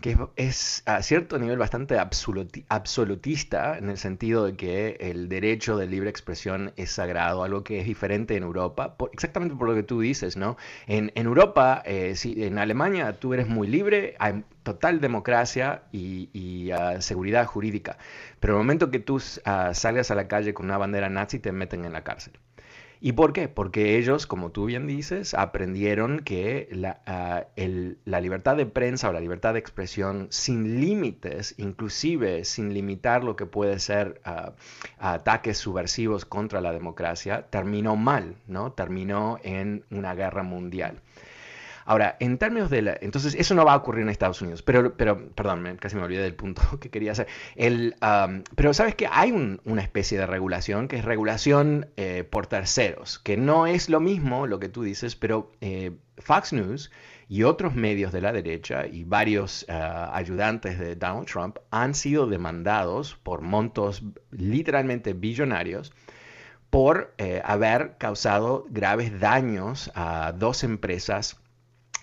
que 0.00 0.16
es 0.36 0.82
a 0.86 1.02
cierto 1.02 1.38
nivel 1.38 1.58
bastante 1.58 1.98
absolutista 1.98 3.76
en 3.76 3.90
el 3.90 3.98
sentido 3.98 4.46
de 4.46 4.56
que 4.56 4.96
el 5.00 5.28
derecho 5.28 5.76
de 5.76 5.86
libre 5.86 6.08
expresión 6.08 6.72
es 6.76 6.90
sagrado, 6.90 7.44
algo 7.44 7.62
que 7.64 7.80
es 7.80 7.86
diferente 7.86 8.36
en 8.36 8.42
Europa, 8.42 8.96
exactamente 9.12 9.54
por 9.56 9.68
lo 9.68 9.74
que 9.74 9.82
tú 9.82 10.00
dices, 10.00 10.36
¿no? 10.36 10.56
En, 10.86 11.10
Europa, 11.14 11.82
eh, 11.84 12.14
si, 12.16 12.44
en 12.44 12.58
Alemania 12.58 13.12
tú 13.18 13.34
eres 13.34 13.46
muy 13.46 13.68
libre, 13.68 14.16
hay 14.18 14.44
total 14.62 15.00
democracia 15.00 15.82
y, 15.92 16.70
ah, 16.70 17.00
seguridad 17.00 17.46
jurídica, 17.46 17.98
pero 18.40 18.54
el 18.54 18.58
momento 18.58 18.90
que 18.90 19.00
tú 19.00 19.20
ah, 19.44 19.74
salgas 19.74 20.10
a 20.10 20.14
la 20.14 20.28
calle 20.28 20.54
con 20.54 20.66
una 20.66 20.78
bandera 20.78 21.10
nazi 21.10 21.38
te 21.38 21.52
meten 21.52 21.84
en 21.84 21.92
la 21.92 22.04
cárcel. 22.04 22.32
¿Y 23.02 23.12
por 23.12 23.32
qué? 23.32 23.48
Porque 23.48 23.96
ellos, 23.96 24.26
como 24.26 24.50
tú 24.50 24.66
bien 24.66 24.86
dices, 24.86 25.32
aprendieron 25.32 26.20
que 26.20 26.68
ah, 27.06 27.46
la, 28.04 28.20
libertad 28.20 28.56
de 28.56 28.66
prensa 28.66 29.08
o 29.08 29.12
la 29.12 29.20
libertad 29.20 29.54
de 29.54 29.58
expresión 29.58 30.26
sin 30.30 30.80
límites, 30.82 31.54
inclusive 31.56 32.44
sin 32.44 32.74
limitar 32.74 33.24
lo 33.24 33.36
que 33.36 33.46
puede 33.46 33.78
ser 33.78 34.20
ah, 34.24 34.52
ataques 34.98 35.56
subversivos 35.56 36.26
contra 36.26 36.60
la 36.60 36.72
democracia, 36.72 37.46
terminó 37.48 37.96
mal, 37.96 38.36
¿no? 38.46 38.72
Terminó 38.72 39.38
en 39.42 39.82
una 39.90 40.14
guerra 40.14 40.42
mundial. 40.42 41.00
Ahora, 41.90 42.16
en 42.20 42.38
términos 42.38 42.70
de 42.70 42.82
la... 42.82 42.96
Entonces, 43.00 43.34
eso 43.34 43.52
no 43.56 43.64
va 43.64 43.72
a 43.72 43.76
ocurrir 43.76 44.02
en 44.02 44.10
Estados 44.10 44.40
Unidos, 44.40 44.62
pero, 44.62 44.96
pero 44.96 45.28
perdón, 45.30 45.76
casi 45.80 45.96
me 45.96 46.02
olvidé 46.02 46.22
del 46.22 46.36
punto 46.36 46.62
que 46.80 46.88
quería 46.88 47.10
hacer. 47.10 47.26
El, 47.56 47.96
pero 48.54 48.72
sabes 48.74 48.94
que 48.94 49.08
hay 49.10 49.32
una 49.32 49.82
especie 49.82 50.16
de 50.16 50.24
regulación 50.24 50.86
que 50.86 50.98
es 50.98 51.04
regulación 51.04 51.88
eh, 51.96 52.22
por 52.22 52.46
terceros, 52.46 53.18
que 53.18 53.36
no 53.36 53.66
es 53.66 53.88
lo 53.88 53.98
mismo 53.98 54.46
lo 54.46 54.60
que 54.60 54.68
tú 54.68 54.84
dices, 54.84 55.16
pero 55.16 55.50
eh, 55.60 55.90
Fox 56.18 56.52
News 56.52 56.92
y 57.28 57.42
otros 57.42 57.74
medios 57.74 58.12
de 58.12 58.20
la 58.20 58.30
derecha 58.30 58.86
y 58.86 59.02
varios 59.02 59.66
ah, 59.68 60.12
ayudantes 60.14 60.78
de 60.78 60.94
Donald 60.94 61.26
Trump 61.26 61.58
han 61.72 61.96
sido 61.96 62.28
demandados 62.28 63.18
por 63.24 63.40
montos 63.40 64.04
literalmente 64.30 65.12
billonarios 65.12 65.92
por 66.70 67.14
eh, 67.18 67.42
haber 67.44 67.96
causado 67.98 68.64
graves 68.70 69.18
daños 69.18 69.90
a 69.96 70.30
dos 70.30 70.62
empresas 70.62 71.40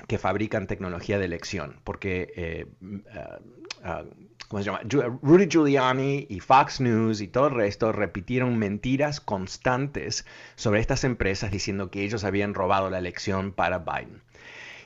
que 0.07 0.17
fabrican 0.17 0.67
tecnología 0.67 1.17
de 1.17 1.25
elección, 1.25 1.79
porque 1.83 2.31
eh, 2.35 2.65
ah, 3.13 3.39
ah, 3.83 4.03
¿cómo 4.47 4.61
se 4.61 4.65
llama? 4.65 4.81
Rudy 5.21 5.47
Giuliani 5.47 6.27
y 6.29 6.39
Fox 6.39 6.79
News 6.79 7.21
y 7.21 7.27
todo 7.27 7.47
el 7.47 7.55
resto 7.55 7.91
repitieron 7.91 8.57
mentiras 8.57 9.19
constantes 9.19 10.25
sobre 10.55 10.79
estas 10.79 11.03
empresas 11.03 11.51
diciendo 11.51 11.89
que 11.89 12.03
ellos 12.03 12.23
habían 12.23 12.53
robado 12.53 12.89
la 12.89 12.99
elección 12.99 13.51
para 13.51 13.79
Biden. 13.79 14.21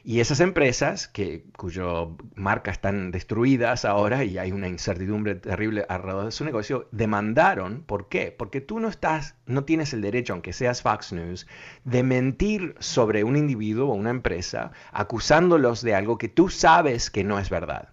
Y 0.03 0.19
esas 0.19 0.39
empresas, 0.39 1.07
que, 1.07 1.45
cuyo 1.57 2.17
marcas 2.35 2.73
están 2.73 3.11
destruidas 3.11 3.85
ahora 3.85 4.23
y 4.23 4.37
hay 4.39 4.51
una 4.51 4.67
incertidumbre 4.67 5.35
terrible 5.35 5.85
alrededor 5.89 6.25
de 6.25 6.31
su 6.31 6.43
negocio, 6.43 6.87
demandaron, 6.91 7.83
¿por 7.83 8.09
qué? 8.09 8.33
Porque 8.35 8.61
tú 8.61 8.79
no 8.79 8.87
estás, 8.87 9.35
no 9.45 9.63
tienes 9.63 9.93
el 9.93 10.01
derecho, 10.01 10.33
aunque 10.33 10.53
seas 10.53 10.81
Fox 10.81 11.13
News, 11.13 11.45
de 11.83 12.01
mentir 12.03 12.75
sobre 12.79 13.23
un 13.23 13.37
individuo 13.37 13.89
o 13.89 13.93
una 13.93 14.09
empresa 14.09 14.71
acusándolos 14.91 15.81
de 15.83 15.93
algo 15.93 16.17
que 16.17 16.29
tú 16.29 16.49
sabes 16.49 17.11
que 17.11 17.23
no 17.23 17.37
es 17.37 17.49
verdad. 17.49 17.89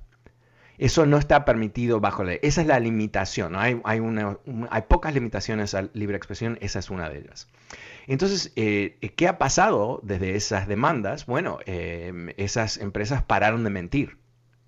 Eso 0.79 1.07
no 1.07 1.19
está 1.19 1.45
permitido 1.45 2.01
bajo 2.01 2.23
la 2.23 2.31
ley. 2.31 2.39
Esa 2.43 2.61
es 2.61 2.67
la 2.67 2.79
limitación. 2.79 3.57
Hay, 3.57 3.81
hay, 3.85 4.83
pocas 4.89 5.13
limitaciones 5.13 5.75
a 5.75 5.89
libre 5.93 6.17
expresión, 6.17 6.57
esa 6.61 6.79
es 6.79 6.89
una 6.89 7.11
de 7.11 7.19
ellas. 7.19 7.49
Entonces, 8.07 8.53
eh, 8.57 8.97
¿qué 9.17 9.29
ha 9.29 9.39
pasado 9.39 10.01
desde 10.03 10.37
esas 10.37 10.69
demandas? 10.69 11.27
Bueno, 11.27 11.59
eh, 11.67 12.33
esas 12.37 12.79
empresas 12.79 13.23
pararon 13.23 13.65
de 13.65 13.71
mentir, 13.71 14.19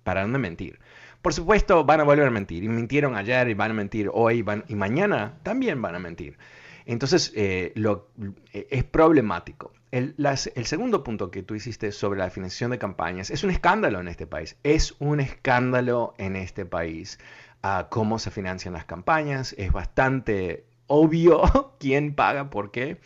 pararon 0.03 0.33
de 0.33 0.39
mentir. 0.39 0.79
Por 1.21 1.33
supuesto, 1.33 1.85
van 1.85 2.01
a 2.01 2.03
volver 2.03 2.27
a 2.27 2.31
mentir. 2.31 2.63
Y 2.63 2.67
mintieron 2.67 3.15
ayer 3.15 3.47
y 3.49 3.53
van 3.53 3.71
a 3.71 3.73
mentir 3.73 4.09
hoy 4.11 4.41
van, 4.41 4.65
y 4.67 4.75
mañana 4.75 5.37
también 5.43 5.81
van 5.81 5.95
a 5.95 5.99
mentir. 5.99 6.37
Entonces, 6.85 7.31
eh, 7.35 7.71
lo, 7.75 8.09
es 8.53 8.83
problemático. 8.83 9.71
El, 9.91 10.15
segundo 10.37 11.03
punto 11.03 11.31
que 11.31 11.43
tú 11.43 11.53
hiciste 11.53 11.91
sobre 11.91 12.19
la 12.19 12.29
financiación 12.29 12.71
de 12.71 12.79
campañas 12.79 13.29
es 13.29 13.43
un 13.43 13.51
escándalo 13.51 13.99
en 13.99 14.07
este 14.07 14.25
país. 14.25 14.57
Es 14.63 14.95
un 14.99 15.19
escándalo 15.19 16.13
en 16.17 16.35
este 16.35 16.65
país 16.65 17.19
cómo 17.89 18.17
se 18.17 18.31
financian 18.31 18.73
las 18.73 18.85
campañas. 18.85 19.53
Es 19.57 19.71
bastante 19.71 20.65
obvio 20.87 21.41
quién 21.79 22.15
paga 22.15 22.49
por 22.49 22.71
qué. 22.71 22.99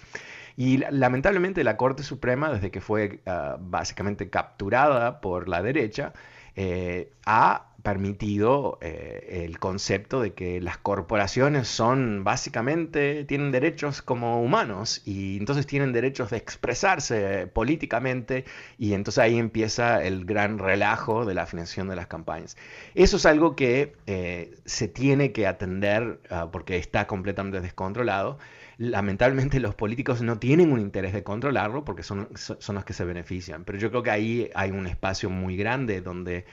Y 0.58 0.78
lamentablemente 0.78 1.64
la 1.64 1.76
Corte 1.76 2.04
Suprema, 2.04 2.52
desde 2.54 2.72
que 2.72 2.82
fue 2.82 3.22
ah, 3.26 3.58
básicamente 3.60 4.30
capturada 4.30 5.20
por 5.20 5.50
la 5.50 5.62
derecha, 5.62 6.14
eh, 6.56 7.12
ha 7.26 7.75
permitido 7.86 8.80
eh, 8.82 9.44
el 9.46 9.60
concepto 9.60 10.20
de 10.20 10.34
que 10.34 10.60
las 10.60 10.80
corporaciones 10.80 11.68
son 11.68 12.24
básicamente, 12.24 13.24
tienen 13.26 13.52
derechos 13.52 14.02
como 14.02 14.42
humanos 14.42 15.04
y 15.06 15.38
entonces 15.38 15.68
tienen 15.68 15.94
derechos 15.94 16.32
de 16.32 16.38
expresarse 16.38 17.46
políticamente 17.46 18.44
y 18.80 18.94
entonces 18.94 19.20
ahí 19.20 19.38
empieza 19.38 20.04
el 20.04 20.26
gran 20.26 20.58
relajo 20.58 21.26
de 21.26 21.36
la 21.36 21.46
financiación 21.46 21.88
de 21.88 21.96
las 21.96 22.08
campañas. 22.08 22.58
Eso 22.96 23.18
es 23.18 23.26
algo 23.28 23.56
que 23.56 23.94
eh, 24.08 24.56
se 24.66 24.88
tiene 24.88 25.32
que 25.32 25.46
atender 25.46 26.20
ah, 26.32 26.50
porque 26.52 26.78
está 26.78 27.06
completamente 27.06 27.62
descontrolado 27.62 28.40
lamentablemente 28.78 29.60
los 29.60 29.76
políticos 29.76 30.22
no 30.22 30.40
tienen 30.40 30.72
un 30.72 30.80
interés 30.80 31.14
de 31.14 31.24
controlarlo 31.24 31.86
porque 31.86 32.04
son, 32.04 32.30
son 32.36 32.76
los 32.76 32.86
que 32.86 32.94
se 32.94 33.06
benefician. 33.06 33.64
Pero 33.64 33.78
yo 33.78 33.90
creo 33.90 34.04
que 34.04 34.12
ahí 34.12 34.50
hay 34.56 34.72
un 34.72 34.88
espacio 34.88 35.30
muy 35.30 35.56
grande 35.56 36.02
donde 36.02 36.46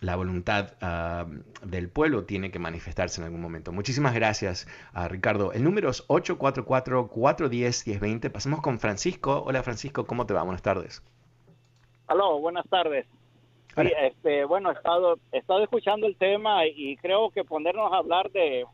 la 0.00 0.16
voluntad 0.16 0.72
del 1.62 1.90
pueblo 1.90 2.24
tiene 2.24 2.50
que 2.50 2.58
manifestarse 2.58 3.20
en 3.20 3.26
algún 3.26 3.40
momento. 3.40 3.70
Muchísimas 3.72 4.12
gracias, 4.14 4.66
Ricardo. 5.08 5.52
El 5.52 5.62
número 5.62 5.90
es 5.90 6.04
844-410-1020. 6.08 8.32
Pasamos 8.32 8.60
con 8.60 8.80
Francisco. 8.80 9.44
Hola 9.46 9.62
Francisco, 9.62 10.06
¿cómo 10.06 10.26
te 10.26 10.34
va? 10.34 10.42
Buenas 10.42 10.62
tardes. 10.62 11.04
Aló, 12.08 12.40
buenas 12.40 12.68
tardes. 12.68 13.06
este, 13.76 14.44
bueno, 14.44 14.70
he 14.70 14.74
estado, 14.74 15.20
he 15.30 15.38
estado 15.38 15.62
escuchando 15.62 16.08
el 16.08 16.16
tema 16.16 16.66
y 16.66 16.96
creo 16.96 17.30
que 17.30 17.44
ponernos 17.44 17.92
a 17.92 17.98
hablar 17.98 18.32
de 18.32 18.66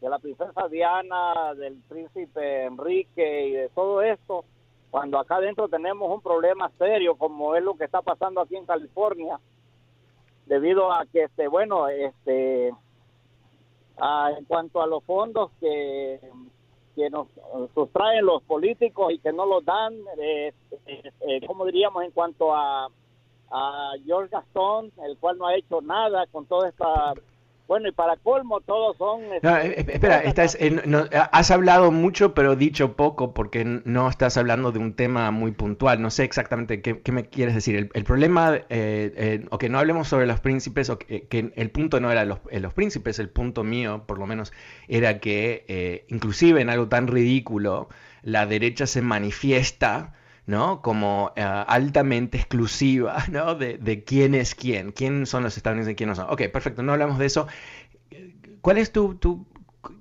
de 0.00 0.08
la 0.08 0.18
princesa 0.18 0.68
Diana, 0.68 1.54
del 1.54 1.76
príncipe 1.88 2.64
Enrique 2.64 3.46
y 3.46 3.52
de 3.52 3.68
todo 3.70 4.02
esto, 4.02 4.44
cuando 4.90 5.18
acá 5.18 5.36
adentro 5.36 5.68
tenemos 5.68 6.10
un 6.10 6.20
problema 6.20 6.70
serio 6.78 7.16
como 7.16 7.54
es 7.54 7.62
lo 7.62 7.74
que 7.76 7.84
está 7.84 8.00
pasando 8.02 8.40
aquí 8.40 8.56
en 8.56 8.66
California, 8.66 9.38
debido 10.46 10.92
a 10.92 11.04
que, 11.06 11.24
este, 11.24 11.48
bueno, 11.48 11.88
este, 11.88 12.68
en 12.68 14.44
cuanto 14.46 14.80
a 14.80 14.86
los 14.86 15.04
fondos 15.04 15.50
que, 15.60 16.20
que 16.94 17.10
nos 17.10 17.28
sustraen 17.74 18.24
los 18.24 18.42
políticos 18.44 19.12
y 19.12 19.18
que 19.18 19.32
no 19.32 19.46
los 19.46 19.64
dan, 19.64 19.94
eh, 20.18 20.52
eh, 20.86 21.12
eh, 21.20 21.46
como 21.46 21.66
diríamos 21.66 22.04
en 22.04 22.12
cuanto 22.12 22.54
a, 22.54 22.88
a 23.50 23.92
George 24.04 24.30
Gastón, 24.30 24.90
el 25.04 25.18
cual 25.18 25.38
no 25.38 25.46
ha 25.46 25.54
hecho 25.54 25.80
nada 25.80 26.26
con 26.28 26.46
toda 26.46 26.68
esta 26.68 27.14
bueno, 27.68 27.86
y 27.86 27.92
para 27.92 28.16
colmo, 28.16 28.62
todos 28.62 28.96
son... 28.96 29.22
Este, 29.24 29.46
eh, 29.46 29.84
espera, 29.88 30.20
estás, 30.20 30.56
has 31.12 31.50
hablado 31.50 31.92
mucho, 31.92 32.32
pero 32.32 32.56
dicho 32.56 32.96
poco, 32.96 33.34
porque 33.34 33.62
no 33.84 34.08
estás 34.08 34.38
hablando 34.38 34.72
de 34.72 34.78
un 34.78 34.94
tema 34.94 35.30
muy 35.30 35.52
puntual. 35.52 36.00
No 36.00 36.10
sé 36.10 36.24
exactamente 36.24 36.80
qué, 36.80 37.12
me 37.12 37.26
quieres 37.26 37.54
decir. 37.54 37.90
El, 37.92 38.04
problema, 38.04 38.56
eh, 38.56 38.62
eh, 38.70 39.46
o 39.50 39.58
que 39.58 39.68
no 39.68 39.78
hablemos 39.78 40.08
sobre 40.08 40.26
los 40.26 40.40
príncipes, 40.40 40.88
o 40.88 40.98
que, 40.98 41.52
el 41.54 41.70
punto 41.70 42.00
no 42.00 42.10
era 42.10 42.24
los, 42.24 42.38
los, 42.50 42.72
príncipes, 42.72 43.18
el 43.18 43.28
punto 43.28 43.64
mío, 43.64 44.04
por 44.06 44.18
lo 44.18 44.26
menos, 44.26 44.54
era 44.88 45.20
que 45.20 46.06
inclusive 46.08 46.62
en 46.62 46.70
algo 46.70 46.88
tan 46.88 47.06
ridículo, 47.06 47.90
la 48.22 48.46
derecha 48.46 48.86
se 48.86 49.02
manifiesta 49.02 50.14
¿no? 50.48 50.80
Como 50.80 51.30
eh, 51.36 51.42
altamente 51.42 52.38
exclusiva, 52.38 53.18
¿no? 53.30 53.54
De, 53.54 54.02
quién 54.04 54.34
es 54.34 54.54
quién, 54.54 54.92
quién 54.92 55.26
son 55.26 55.44
los 55.44 55.56
estadounidenses 55.56 55.92
y 55.92 55.96
quién 55.96 56.08
no 56.08 56.16
son. 56.16 56.26
Ok, 56.30 56.48
perfecto, 56.50 56.82
no 56.82 56.92
hablamos 56.92 57.18
de 57.18 57.26
eso. 57.26 57.46
¿Cuál 58.62 58.78
es 58.78 58.90
tu, 58.90 59.14
tu, 59.16 59.46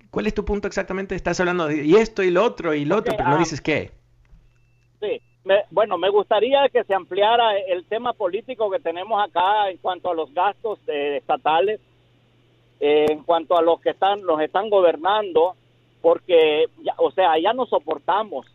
cuál 0.09 0.25
es 0.25 0.33
tu 0.33 0.45
punto 0.45 0.67
exactamente? 0.67 1.15
Estás 1.15 1.39
hablando 1.41 1.67
de 1.67 1.83
y 1.83 1.95
esto 1.95 2.23
y 2.23 2.31
lo 2.31 2.45
otro 2.45 2.73
y 2.73 2.85
lo 2.85 2.95
otro, 2.95 3.13
pero 3.17 3.29
no 3.29 3.35
ah, 3.35 3.39
dices 3.39 3.59
qué. 3.59 3.91
Sí, 5.01 5.21
bueno, 5.69 5.97
me 5.97 6.09
gustaría 6.09 6.69
que 6.69 6.85
se 6.85 6.93
ampliara 6.93 7.57
el 7.57 7.85
tema 7.85 8.13
político 8.13 8.71
que 8.71 8.79
tenemos 8.79 9.21
acá 9.21 9.69
en 9.69 9.77
cuanto 9.77 10.09
a 10.09 10.15
los 10.15 10.33
gastos 10.33 10.79
eh, 10.87 11.17
estatales, 11.17 11.81
eh, 12.79 13.05
en 13.09 13.21
cuanto 13.23 13.57
a 13.57 13.61
los 13.61 13.81
que 13.81 13.89
están, 13.89 14.25
los 14.25 14.39
están 14.39 14.69
gobernando, 14.69 15.55
porque, 16.01 16.67
ya, 16.83 16.93
o 16.99 17.11
sea, 17.11 17.37
ya 17.37 17.51
no 17.51 17.65
soportamos 17.65 18.45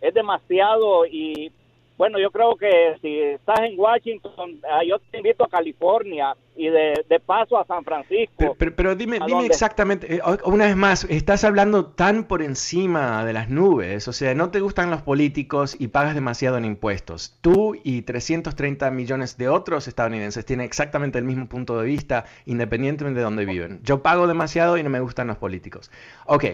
es 0.00 0.14
demasiado 0.14 1.06
y 1.06 1.50
bueno, 1.98 2.20
yo 2.20 2.30
creo 2.30 2.54
que 2.54 2.96
si 3.02 3.18
estás 3.18 3.58
en 3.58 3.78
Washington, 3.78 4.60
ah, 4.70 4.84
yo 4.88 5.00
te 5.10 5.16
invito 5.16 5.44
a 5.44 5.48
California 5.48 6.36
y 6.56 6.68
de, 6.68 7.20
paso 7.26 7.58
a 7.58 7.66
San 7.66 7.82
Francisco. 7.82 8.56
Pero, 8.56 8.94
dime, 8.94 9.18
dime 9.26 9.46
exactamente, 9.46 10.14
eh, 10.14 10.20
una 10.44 10.66
vez 10.66 10.76
más, 10.76 11.04
estás 11.10 11.42
hablando 11.42 11.86
tan 11.86 12.24
por 12.24 12.40
encima 12.40 13.24
de 13.24 13.32
las 13.32 13.48
nubes, 13.48 14.06
o 14.06 14.12
sea, 14.12 14.32
no 14.36 14.52
te 14.52 14.60
gustan 14.60 14.90
los 14.90 15.02
políticos 15.02 15.76
y 15.76 15.88
pagas 15.88 16.14
demasiado 16.14 16.56
en 16.56 16.64
impuestos. 16.64 17.36
Tú 17.40 17.74
y 17.82 18.02
330 18.02 18.92
millones 18.92 19.36
de 19.36 19.48
otros 19.48 19.88
estadounidenses 19.88 20.46
tienen 20.46 20.66
exactamente 20.66 21.18
el 21.18 21.24
mismo 21.24 21.48
punto 21.48 21.80
de 21.80 21.86
vista, 21.86 22.26
independientemente 22.46 23.18
de 23.18 23.24
dónde 23.24 23.44
viven. 23.44 23.80
Yo 23.82 24.04
pago 24.04 24.28
demasiado 24.28 24.78
y 24.78 24.84
no 24.84 24.90
me 24.90 25.00
gustan 25.00 25.26
los 25.26 25.36
políticos. 25.36 25.90
Ok 26.26 26.44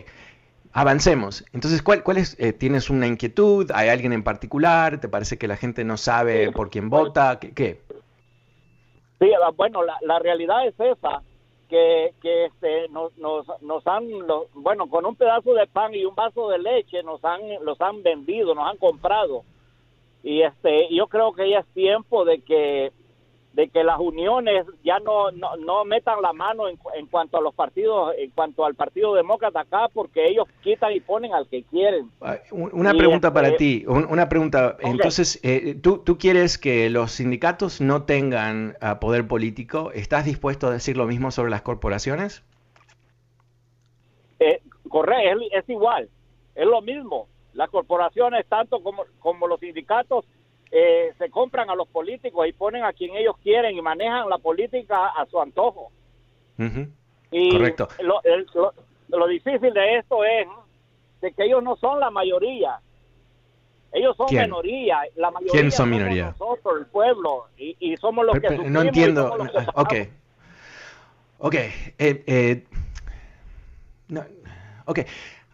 avancemos. 0.74 1.44
Entonces, 1.52 1.82
¿cuál, 1.82 2.02
cuál 2.02 2.18
es? 2.18 2.38
Eh, 2.38 2.52
¿Tienes 2.52 2.90
una 2.90 3.06
inquietud? 3.06 3.70
¿Hay 3.72 3.88
alguien 3.88 4.12
en 4.12 4.24
particular? 4.24 5.00
¿Te 5.00 5.08
parece 5.08 5.38
que 5.38 5.48
la 5.48 5.56
gente 5.56 5.84
no 5.84 5.96
sabe 5.96 6.52
por 6.52 6.68
quién 6.68 6.90
vota? 6.90 7.38
¿Qué? 7.38 7.80
Sí, 9.20 9.30
ah, 9.42 9.50
bueno, 9.56 9.80
la, 9.84 10.18
realidad 10.18 10.66
es 10.66 10.74
esa, 10.78 11.22
que, 11.70 12.12
que 12.20 12.46
este, 12.46 12.88
nos, 12.88 13.16
nos, 13.16 13.46
nos 13.62 13.87
han, 13.87 14.04
bueno, 14.54 14.88
con 14.88 15.06
un 15.06 15.14
pedazo 15.14 15.54
de 15.54 15.68
pan 15.68 15.94
y 15.94 16.04
un 16.04 16.14
vaso 16.16 16.50
de 16.50 16.58
leche 16.58 17.02
nos 17.04 17.24
han, 17.24 17.40
los 17.62 17.80
han 17.80 18.02
vendido, 18.02 18.54
nos 18.54 18.68
han 18.68 18.76
comprado. 18.76 19.44
Y 20.24 20.42
este, 20.42 20.92
yo 20.92 21.06
creo 21.06 21.32
que 21.34 21.48
ya 21.50 21.60
es 21.60 21.66
tiempo 21.68 22.24
de 22.24 22.40
que 22.40 22.92
de 23.54 23.68
que 23.68 23.84
las 23.84 24.00
uniones 24.00 24.66
ya 24.82 24.98
no, 24.98 25.30
no, 25.30 25.84
metan 25.84 26.20
la 26.20 26.32
mano 26.32 26.68
en, 26.68 26.76
en, 26.96 27.06
cuanto 27.06 27.38
a 27.38 27.40
los 27.40 27.54
partidos, 27.54 28.12
en 28.18 28.30
cuanto 28.30 28.64
al 28.64 28.74
Partido 28.74 29.14
Demócrata 29.14 29.60
acá, 29.60 29.88
porque 29.92 30.28
ellos 30.28 30.48
quitan 30.62 30.92
y 30.92 30.98
ponen 30.98 31.32
al 31.32 31.46
que 31.48 31.62
quieren. 31.62 32.10
Una 32.50 32.92
pregunta 32.92 33.32
para 33.32 33.56
ti, 33.56 33.84
una 33.86 34.28
pregunta. 34.28 34.76
Entonces, 34.80 35.38
eh, 35.44 35.76
¿tú, 35.80 35.98
¿tú 35.98 36.18
quieres 36.18 36.58
que 36.58 36.90
los 36.90 37.12
sindicatos 37.12 37.80
no 37.80 38.02
tengan 38.02 38.76
ah, 38.80 38.98
poder 38.98 39.28
político? 39.28 39.92
¿Estás 39.92 40.24
dispuesto 40.24 40.66
a 40.66 40.72
decir 40.72 40.96
lo 40.96 41.06
mismo 41.06 41.30
sobre 41.30 41.50
las 41.50 41.62
corporaciones? 41.62 42.42
Eh, 44.40 44.60
correcto, 44.88 45.44
es, 45.52 45.62
es 45.62 45.68
igual, 45.68 46.08
es 46.56 46.66
lo 46.66 46.82
mismo. 46.82 47.28
Las 47.52 47.70
corporaciones, 47.70 48.46
tanto 48.46 48.82
como, 48.82 49.04
como 49.20 49.46
los 49.46 49.60
sindicatos, 49.60 50.24
eh, 50.70 51.12
se 51.18 51.31
compran 51.31 51.70
a 51.70 51.74
los 51.74 51.88
políticos 51.88 52.46
y 52.48 52.53
ponen 52.53 52.85
a 52.85 52.92
quien 52.92 53.14
ellos 53.16 53.37
quieren 53.42 53.77
y 53.77 53.83
manejan 53.83 54.29
la 54.29 54.38
política 54.38 55.07
a 55.07 55.27
su 55.27 55.40
antojo. 55.40 55.90
y 57.31 57.50
Correcto. 57.50 57.88
Lo, 58.00 58.20
lo, 59.09 59.27
difícil 59.29 59.72
de 59.72 59.98
esto 59.98 60.24
es 60.24 60.48
de 61.20 61.33
que 61.33 61.44
ellos 61.44 61.62
no 61.62 61.77
son 61.77 62.00
la 62.00 62.11
mayoría. 62.11 62.81
Ellos 63.92 64.16
son 64.16 64.27
minoría. 64.31 65.03
La 65.14 65.31
mayoría 65.31 65.53
¿Quién 65.53 65.70
son 65.70 65.90
minoría? 65.90 66.35
Nosotros, 66.38 66.81
el 66.81 66.87
pueblo, 66.87 67.46
y, 67.57 67.96
somos 67.98 68.27
los 68.27 68.38
que 68.40 68.68
No 68.68 68.83
entiendo. 68.83 69.33
ok. 69.74 69.94
Ok. 71.38 71.55
Eh, 71.55 72.24
eh, 72.27 72.64
no, 74.09 74.24
ok. 74.87 75.00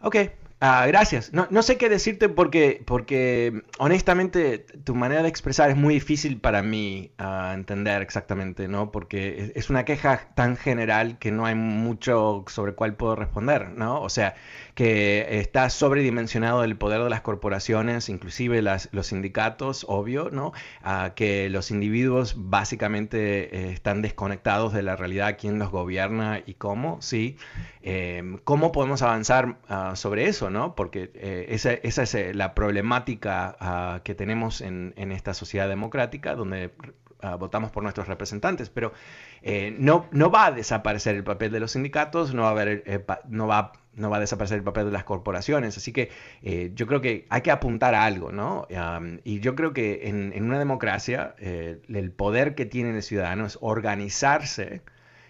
Ok. 0.01 0.15
Ah, 0.63 0.85
gracias. 0.85 1.33
No, 1.33 1.47
no, 1.49 1.63
sé 1.63 1.77
qué 1.79 1.89
decirte 1.89 2.29
porque, 2.29 2.83
porque 2.85 3.63
honestamente 3.79 4.59
tu 4.59 4.93
manera 4.93 5.23
de 5.23 5.27
expresar 5.27 5.71
es 5.71 5.75
muy 5.75 5.95
difícil 5.95 6.39
para 6.39 6.61
mí 6.61 7.09
uh, 7.19 7.53
entender 7.53 8.03
exactamente, 8.03 8.67
¿no? 8.67 8.91
Porque 8.91 9.53
es, 9.55 9.71
una 9.71 9.85
queja 9.85 10.29
tan 10.35 10.57
general 10.57 11.17
que 11.17 11.31
no 11.31 11.47
hay 11.47 11.55
mucho 11.55 12.45
sobre 12.47 12.73
cuál 12.75 12.93
puedo 12.93 13.15
responder, 13.15 13.69
¿no? 13.69 14.01
O 14.01 14.09
sea, 14.09 14.35
que 14.75 15.39
está 15.39 15.67
sobredimensionado 15.71 16.63
el 16.63 16.77
poder 16.77 17.01
de 17.01 17.09
las 17.09 17.21
corporaciones, 17.21 18.07
inclusive 18.07 18.61
las, 18.61 18.87
los 18.91 19.07
sindicatos, 19.07 19.83
obvio, 19.89 20.29
¿no? 20.31 20.49
Uh, 20.85 21.15
que 21.15 21.49
los 21.49 21.71
individuos 21.71 22.35
básicamente 22.37 23.69
eh, 23.69 23.71
están 23.73 24.03
desconectados 24.03 24.73
de 24.73 24.83
la 24.83 24.95
realidad, 24.95 25.37
quién 25.41 25.57
los 25.57 25.71
gobierna 25.71 26.43
y 26.45 26.53
cómo, 26.53 27.01
sí. 27.01 27.37
Eh, 27.81 28.37
¿Cómo 28.43 28.71
podemos 28.71 29.01
avanzar 29.01 29.57
uh, 29.67 29.95
sobre 29.95 30.27
eso? 30.27 30.50
Porque 30.75 31.11
eh, 31.15 31.47
esa, 31.49 31.73
es 31.73 32.15
eh, 32.15 32.33
la 32.33 32.53
problemática 32.53 33.55
ah, 33.59 34.01
que 34.03 34.15
tenemos 34.15 34.61
en, 34.61 34.93
esta 34.95 35.33
sociedad 35.33 35.67
democrática, 35.67 36.35
donde 36.35 36.71
ah, 37.21 37.35
votamos 37.35 37.71
por 37.71 37.83
nuestros 37.83 38.07
representantes, 38.07 38.69
pero 38.69 38.93
eh, 39.41 39.75
no, 39.77 40.07
no 40.11 40.29
va 40.29 40.47
a 40.47 40.51
desaparecer 40.51 41.15
el 41.15 41.23
papel 41.23 41.51
de 41.51 41.59
los 41.59 41.71
sindicatos, 41.71 42.33
no 42.33 42.43
va 42.43 42.49
a, 42.49 42.51
haber, 42.51 43.05
no 43.27 43.47
va, 43.47 43.71
no 43.93 44.09
va 44.09 44.17
a 44.17 44.19
desaparecer 44.19 44.57
el 44.57 44.63
papel 44.63 44.85
de 44.85 44.91
las 44.91 45.03
corporaciones, 45.03 45.77
así 45.77 45.91
que 45.91 46.11
yo 46.73 46.87
creo 46.87 47.01
que 47.01 47.25
hay 47.29 47.41
que 47.41 47.51
apuntar 47.51 47.95
a 47.95 48.05
algo, 48.05 48.31
¿no? 48.31 48.67
y 49.23 49.39
yo 49.39 49.55
creo 49.55 49.73
que 49.73 50.07
en, 50.07 50.31
en 50.33 50.43
una 50.45 50.59
democracia 50.59 51.35
el 51.39 52.11
poder 52.11 52.55
que 52.55 52.65
tiene 52.65 52.95
el 52.95 53.03
ciudadano 53.03 53.45
es 53.45 53.57
organizarse 53.61 54.81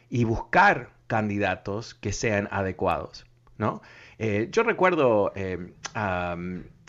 y 0.10 0.26
buscar 0.26 0.90
candidatos 1.08 1.94
que 1.94 2.14
sean 2.14 2.48
adecuados, 2.52 3.26
¿no? 3.58 3.82
Eh, 4.24 4.50
yo 4.52 4.62
recuerdo 4.62 5.34
eh, 5.36 5.74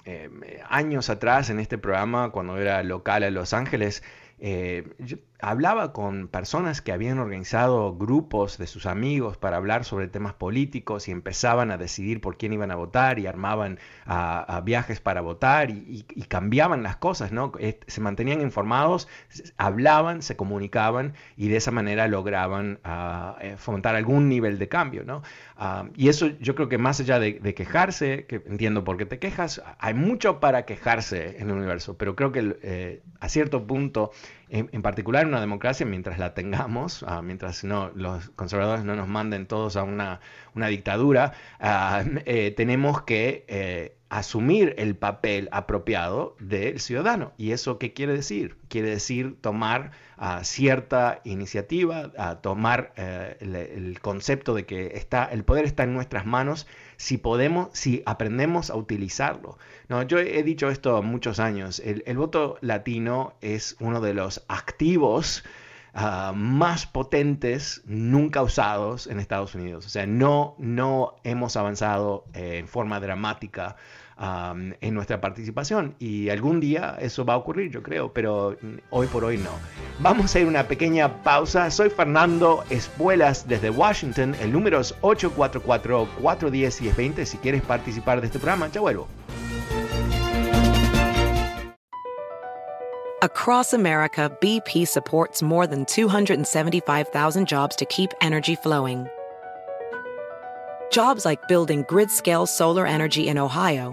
eh, 0.05 0.61
años 0.69 1.09
atrás 1.09 1.49
en 1.49 1.61
este 1.61 1.79
programa, 1.79 2.31
cuando 2.31 2.59
era 2.59 2.83
local 2.83 3.23
en 3.23 3.33
Los 3.33 3.55
Ángeles, 3.55 4.03
hablaba 5.43 5.93
con 5.93 6.29
personas 6.29 6.81
que 6.81 6.93
habían 6.93 7.19
organizado 7.19 7.97
grupos 7.97 8.59
de 8.59 8.69
sus 8.69 8.87
amigos 8.87 9.37
para 9.37 9.57
hablar 9.57 9.85
sobre 9.85 10.07
temas 10.07 10.35
políticos 10.35 11.09
y 11.09 11.11
empezaban 11.11 11.73
a 11.73 11.79
decidir 11.79 12.21
por 12.21 12.37
quién 12.37 12.53
iban 12.53 12.71
a 12.71 12.77
votar 12.77 13.19
y 13.19 13.27
armaban 13.27 13.81
viajes 14.63 15.01
para 15.01 15.21
votar 15.21 15.71
y, 15.71 16.05
cambiaban 16.29 16.85
las 16.85 16.97
cosas, 16.97 17.33
¿no? 17.33 17.53
Se 17.89 18.01
mantenían 18.01 18.41
informados, 18.41 19.09
hablaban, 19.57 20.23
se 20.23 20.37
comunicaban 20.37 21.15
y 21.37 21.49
de 21.49 21.57
esa 21.57 21.73
manera 21.73 22.07
lograban 22.07 22.79
eh, 23.41 23.57
fomentar 23.59 23.97
algún 23.97 24.29
nivel 24.29 24.61
de 24.61 24.69
cambio, 24.69 25.03
¿no? 25.05 25.23
Ah, 25.57 25.87
y 25.97 26.09
eso 26.09 26.29
yo 26.41 26.55
creo 26.55 26.69
que 26.69 26.79
más 26.79 27.01
allá 27.01 27.19
de, 27.19 27.55
quejarse, 27.55 28.27
que 28.27 28.37
entiendo 28.47 28.85
por 28.85 28.97
qué 28.97 29.07
te 29.07 29.19
quejas, 29.19 29.61
hay 29.79 29.95
mucho 29.95 30.39
para 30.39 30.65
quejarse 30.65 31.37
en 31.41 31.51
el 31.51 31.57
universo, 31.57 31.97
pero 31.99 32.15
creo 32.15 32.31
que 32.31 32.57
eh, 32.63 33.03
a 33.21 33.29
cierto 33.29 33.67
punto 33.67 34.13
en, 34.53 34.83
particular 34.83 35.23
en 35.23 35.29
una 35.29 35.41
democracia, 35.41 35.87
mientras 35.87 36.19
la 36.19 36.35
tengamos, 36.35 37.03
ah, 37.09 37.23
mientras 37.23 37.65
los 37.65 38.29
conservadores 38.37 38.85
no 38.85 38.95
nos 38.95 39.09
manden 39.09 39.47
todos 39.47 39.77
a 39.77 39.83
una, 39.83 40.21
dictadura, 40.69 41.33
ah, 41.59 42.05
eh, 42.27 42.53
tenemos 42.55 43.03
que 43.03 43.47
eh, 43.49 43.97
asumir 44.11 44.75
el 44.77 44.95
papel 44.95 45.49
apropiado 45.53 46.37
del 46.39 46.81
ciudadano. 46.81 47.33
¿Y 47.39 47.53
eso 47.53 47.79
qué 47.79 47.95
quiere 47.95 48.13
decir? 48.13 48.59
Quiere 48.69 48.91
decir 48.91 49.37
tomar 49.41 49.93
ah, 50.19 50.45
cierta 50.45 51.23
iniciativa, 51.25 52.13
tomar 52.43 52.93
eh, 52.97 53.39
el, 53.41 54.01
concepto 54.01 54.53
de 54.53 54.67
que 54.67 54.93
está, 54.97 55.25
el 55.25 55.45
poder 55.45 55.65
está 55.65 55.85
en 55.85 55.95
nuestras 55.95 56.27
manos 56.27 56.67
si 57.03 57.19
podemos, 57.19 57.69
si 57.73 58.01
aprendemos 58.07 58.71
a 58.71 58.77
utilizarlo. 58.77 59.59
No, 59.89 60.03
yo 60.03 60.21
he 60.21 60.45
dicho 60.45 60.69
esto 60.69 61.03
muchos 61.03 61.41
años. 61.41 61.83
El, 61.85 62.17
voto 62.17 62.59
latino 62.61 63.35
es 63.41 63.75
uno 63.81 64.01
de 64.01 64.15
los 64.15 64.45
activos 64.47 65.43
ah, 65.95 66.33
más 66.33 66.87
potentes 66.87 67.83
nunca 67.87 68.41
usados 68.41 69.09
en 69.09 69.19
Estados 69.19 69.57
Unidos. 69.57 69.85
O 69.85 69.89
sea, 69.89 70.07
no, 70.07 70.55
no 70.59 71.17
hemos 71.25 71.57
avanzado 71.57 72.25
eh, 72.35 72.59
en 72.59 72.69
forma 72.69 73.01
dramática 73.01 73.75
en 74.23 74.95
nuestra 74.95 75.21
participación. 75.21 75.95
Y 75.99 76.29
algún 76.29 76.61
día 76.61 76.97
eso 77.01 77.25
va 77.25 77.33
a 77.35 77.37
ocurrir, 77.37 77.71
yo 77.71 77.83
creo, 77.83 78.13
pero 78.13 78.57
hoy 78.91 79.09
por 79.09 79.25
hoy 79.25 79.39
no. 79.39 79.51
Vamos 79.99 80.33
a 80.35 80.41
ir 80.41 80.47
una 80.47 80.67
pequeña 80.69 81.23
pausa. 81.23 81.71
Soy 81.71 81.89
Fernando 81.91 82.65
Espuelas 82.71 83.47
desde 83.49 83.69
Washington. 83.71 84.35
El 84.41 84.53
número 84.53 84.81
es 84.81 84.95
844-410-1020. 85.01 87.25
Si 87.25 87.39
quieres 87.39 87.63
participar 87.63 88.21
de 88.21 88.27
este 88.27 88.39
programa, 88.39 88.69
ya 88.69 88.81
vuelvo. 88.81 89.09
Across 93.23 93.75
America, 93.75 94.31
BP 94.41 94.87
supports 94.87 95.43
more 95.43 95.67
than 95.69 95.85
275,000 95.85 97.47
jobs 97.47 97.77
to 97.77 97.85
keep 97.85 98.11
energy 98.21 98.57
flowing. 98.57 99.07
Jobs 100.91 101.25
like 101.25 101.47
building 101.49 101.85
grid 101.89 102.11
scale 102.11 102.47
solar 102.47 102.85
energy 102.85 103.29
in 103.29 103.39
Ohio 103.39 103.93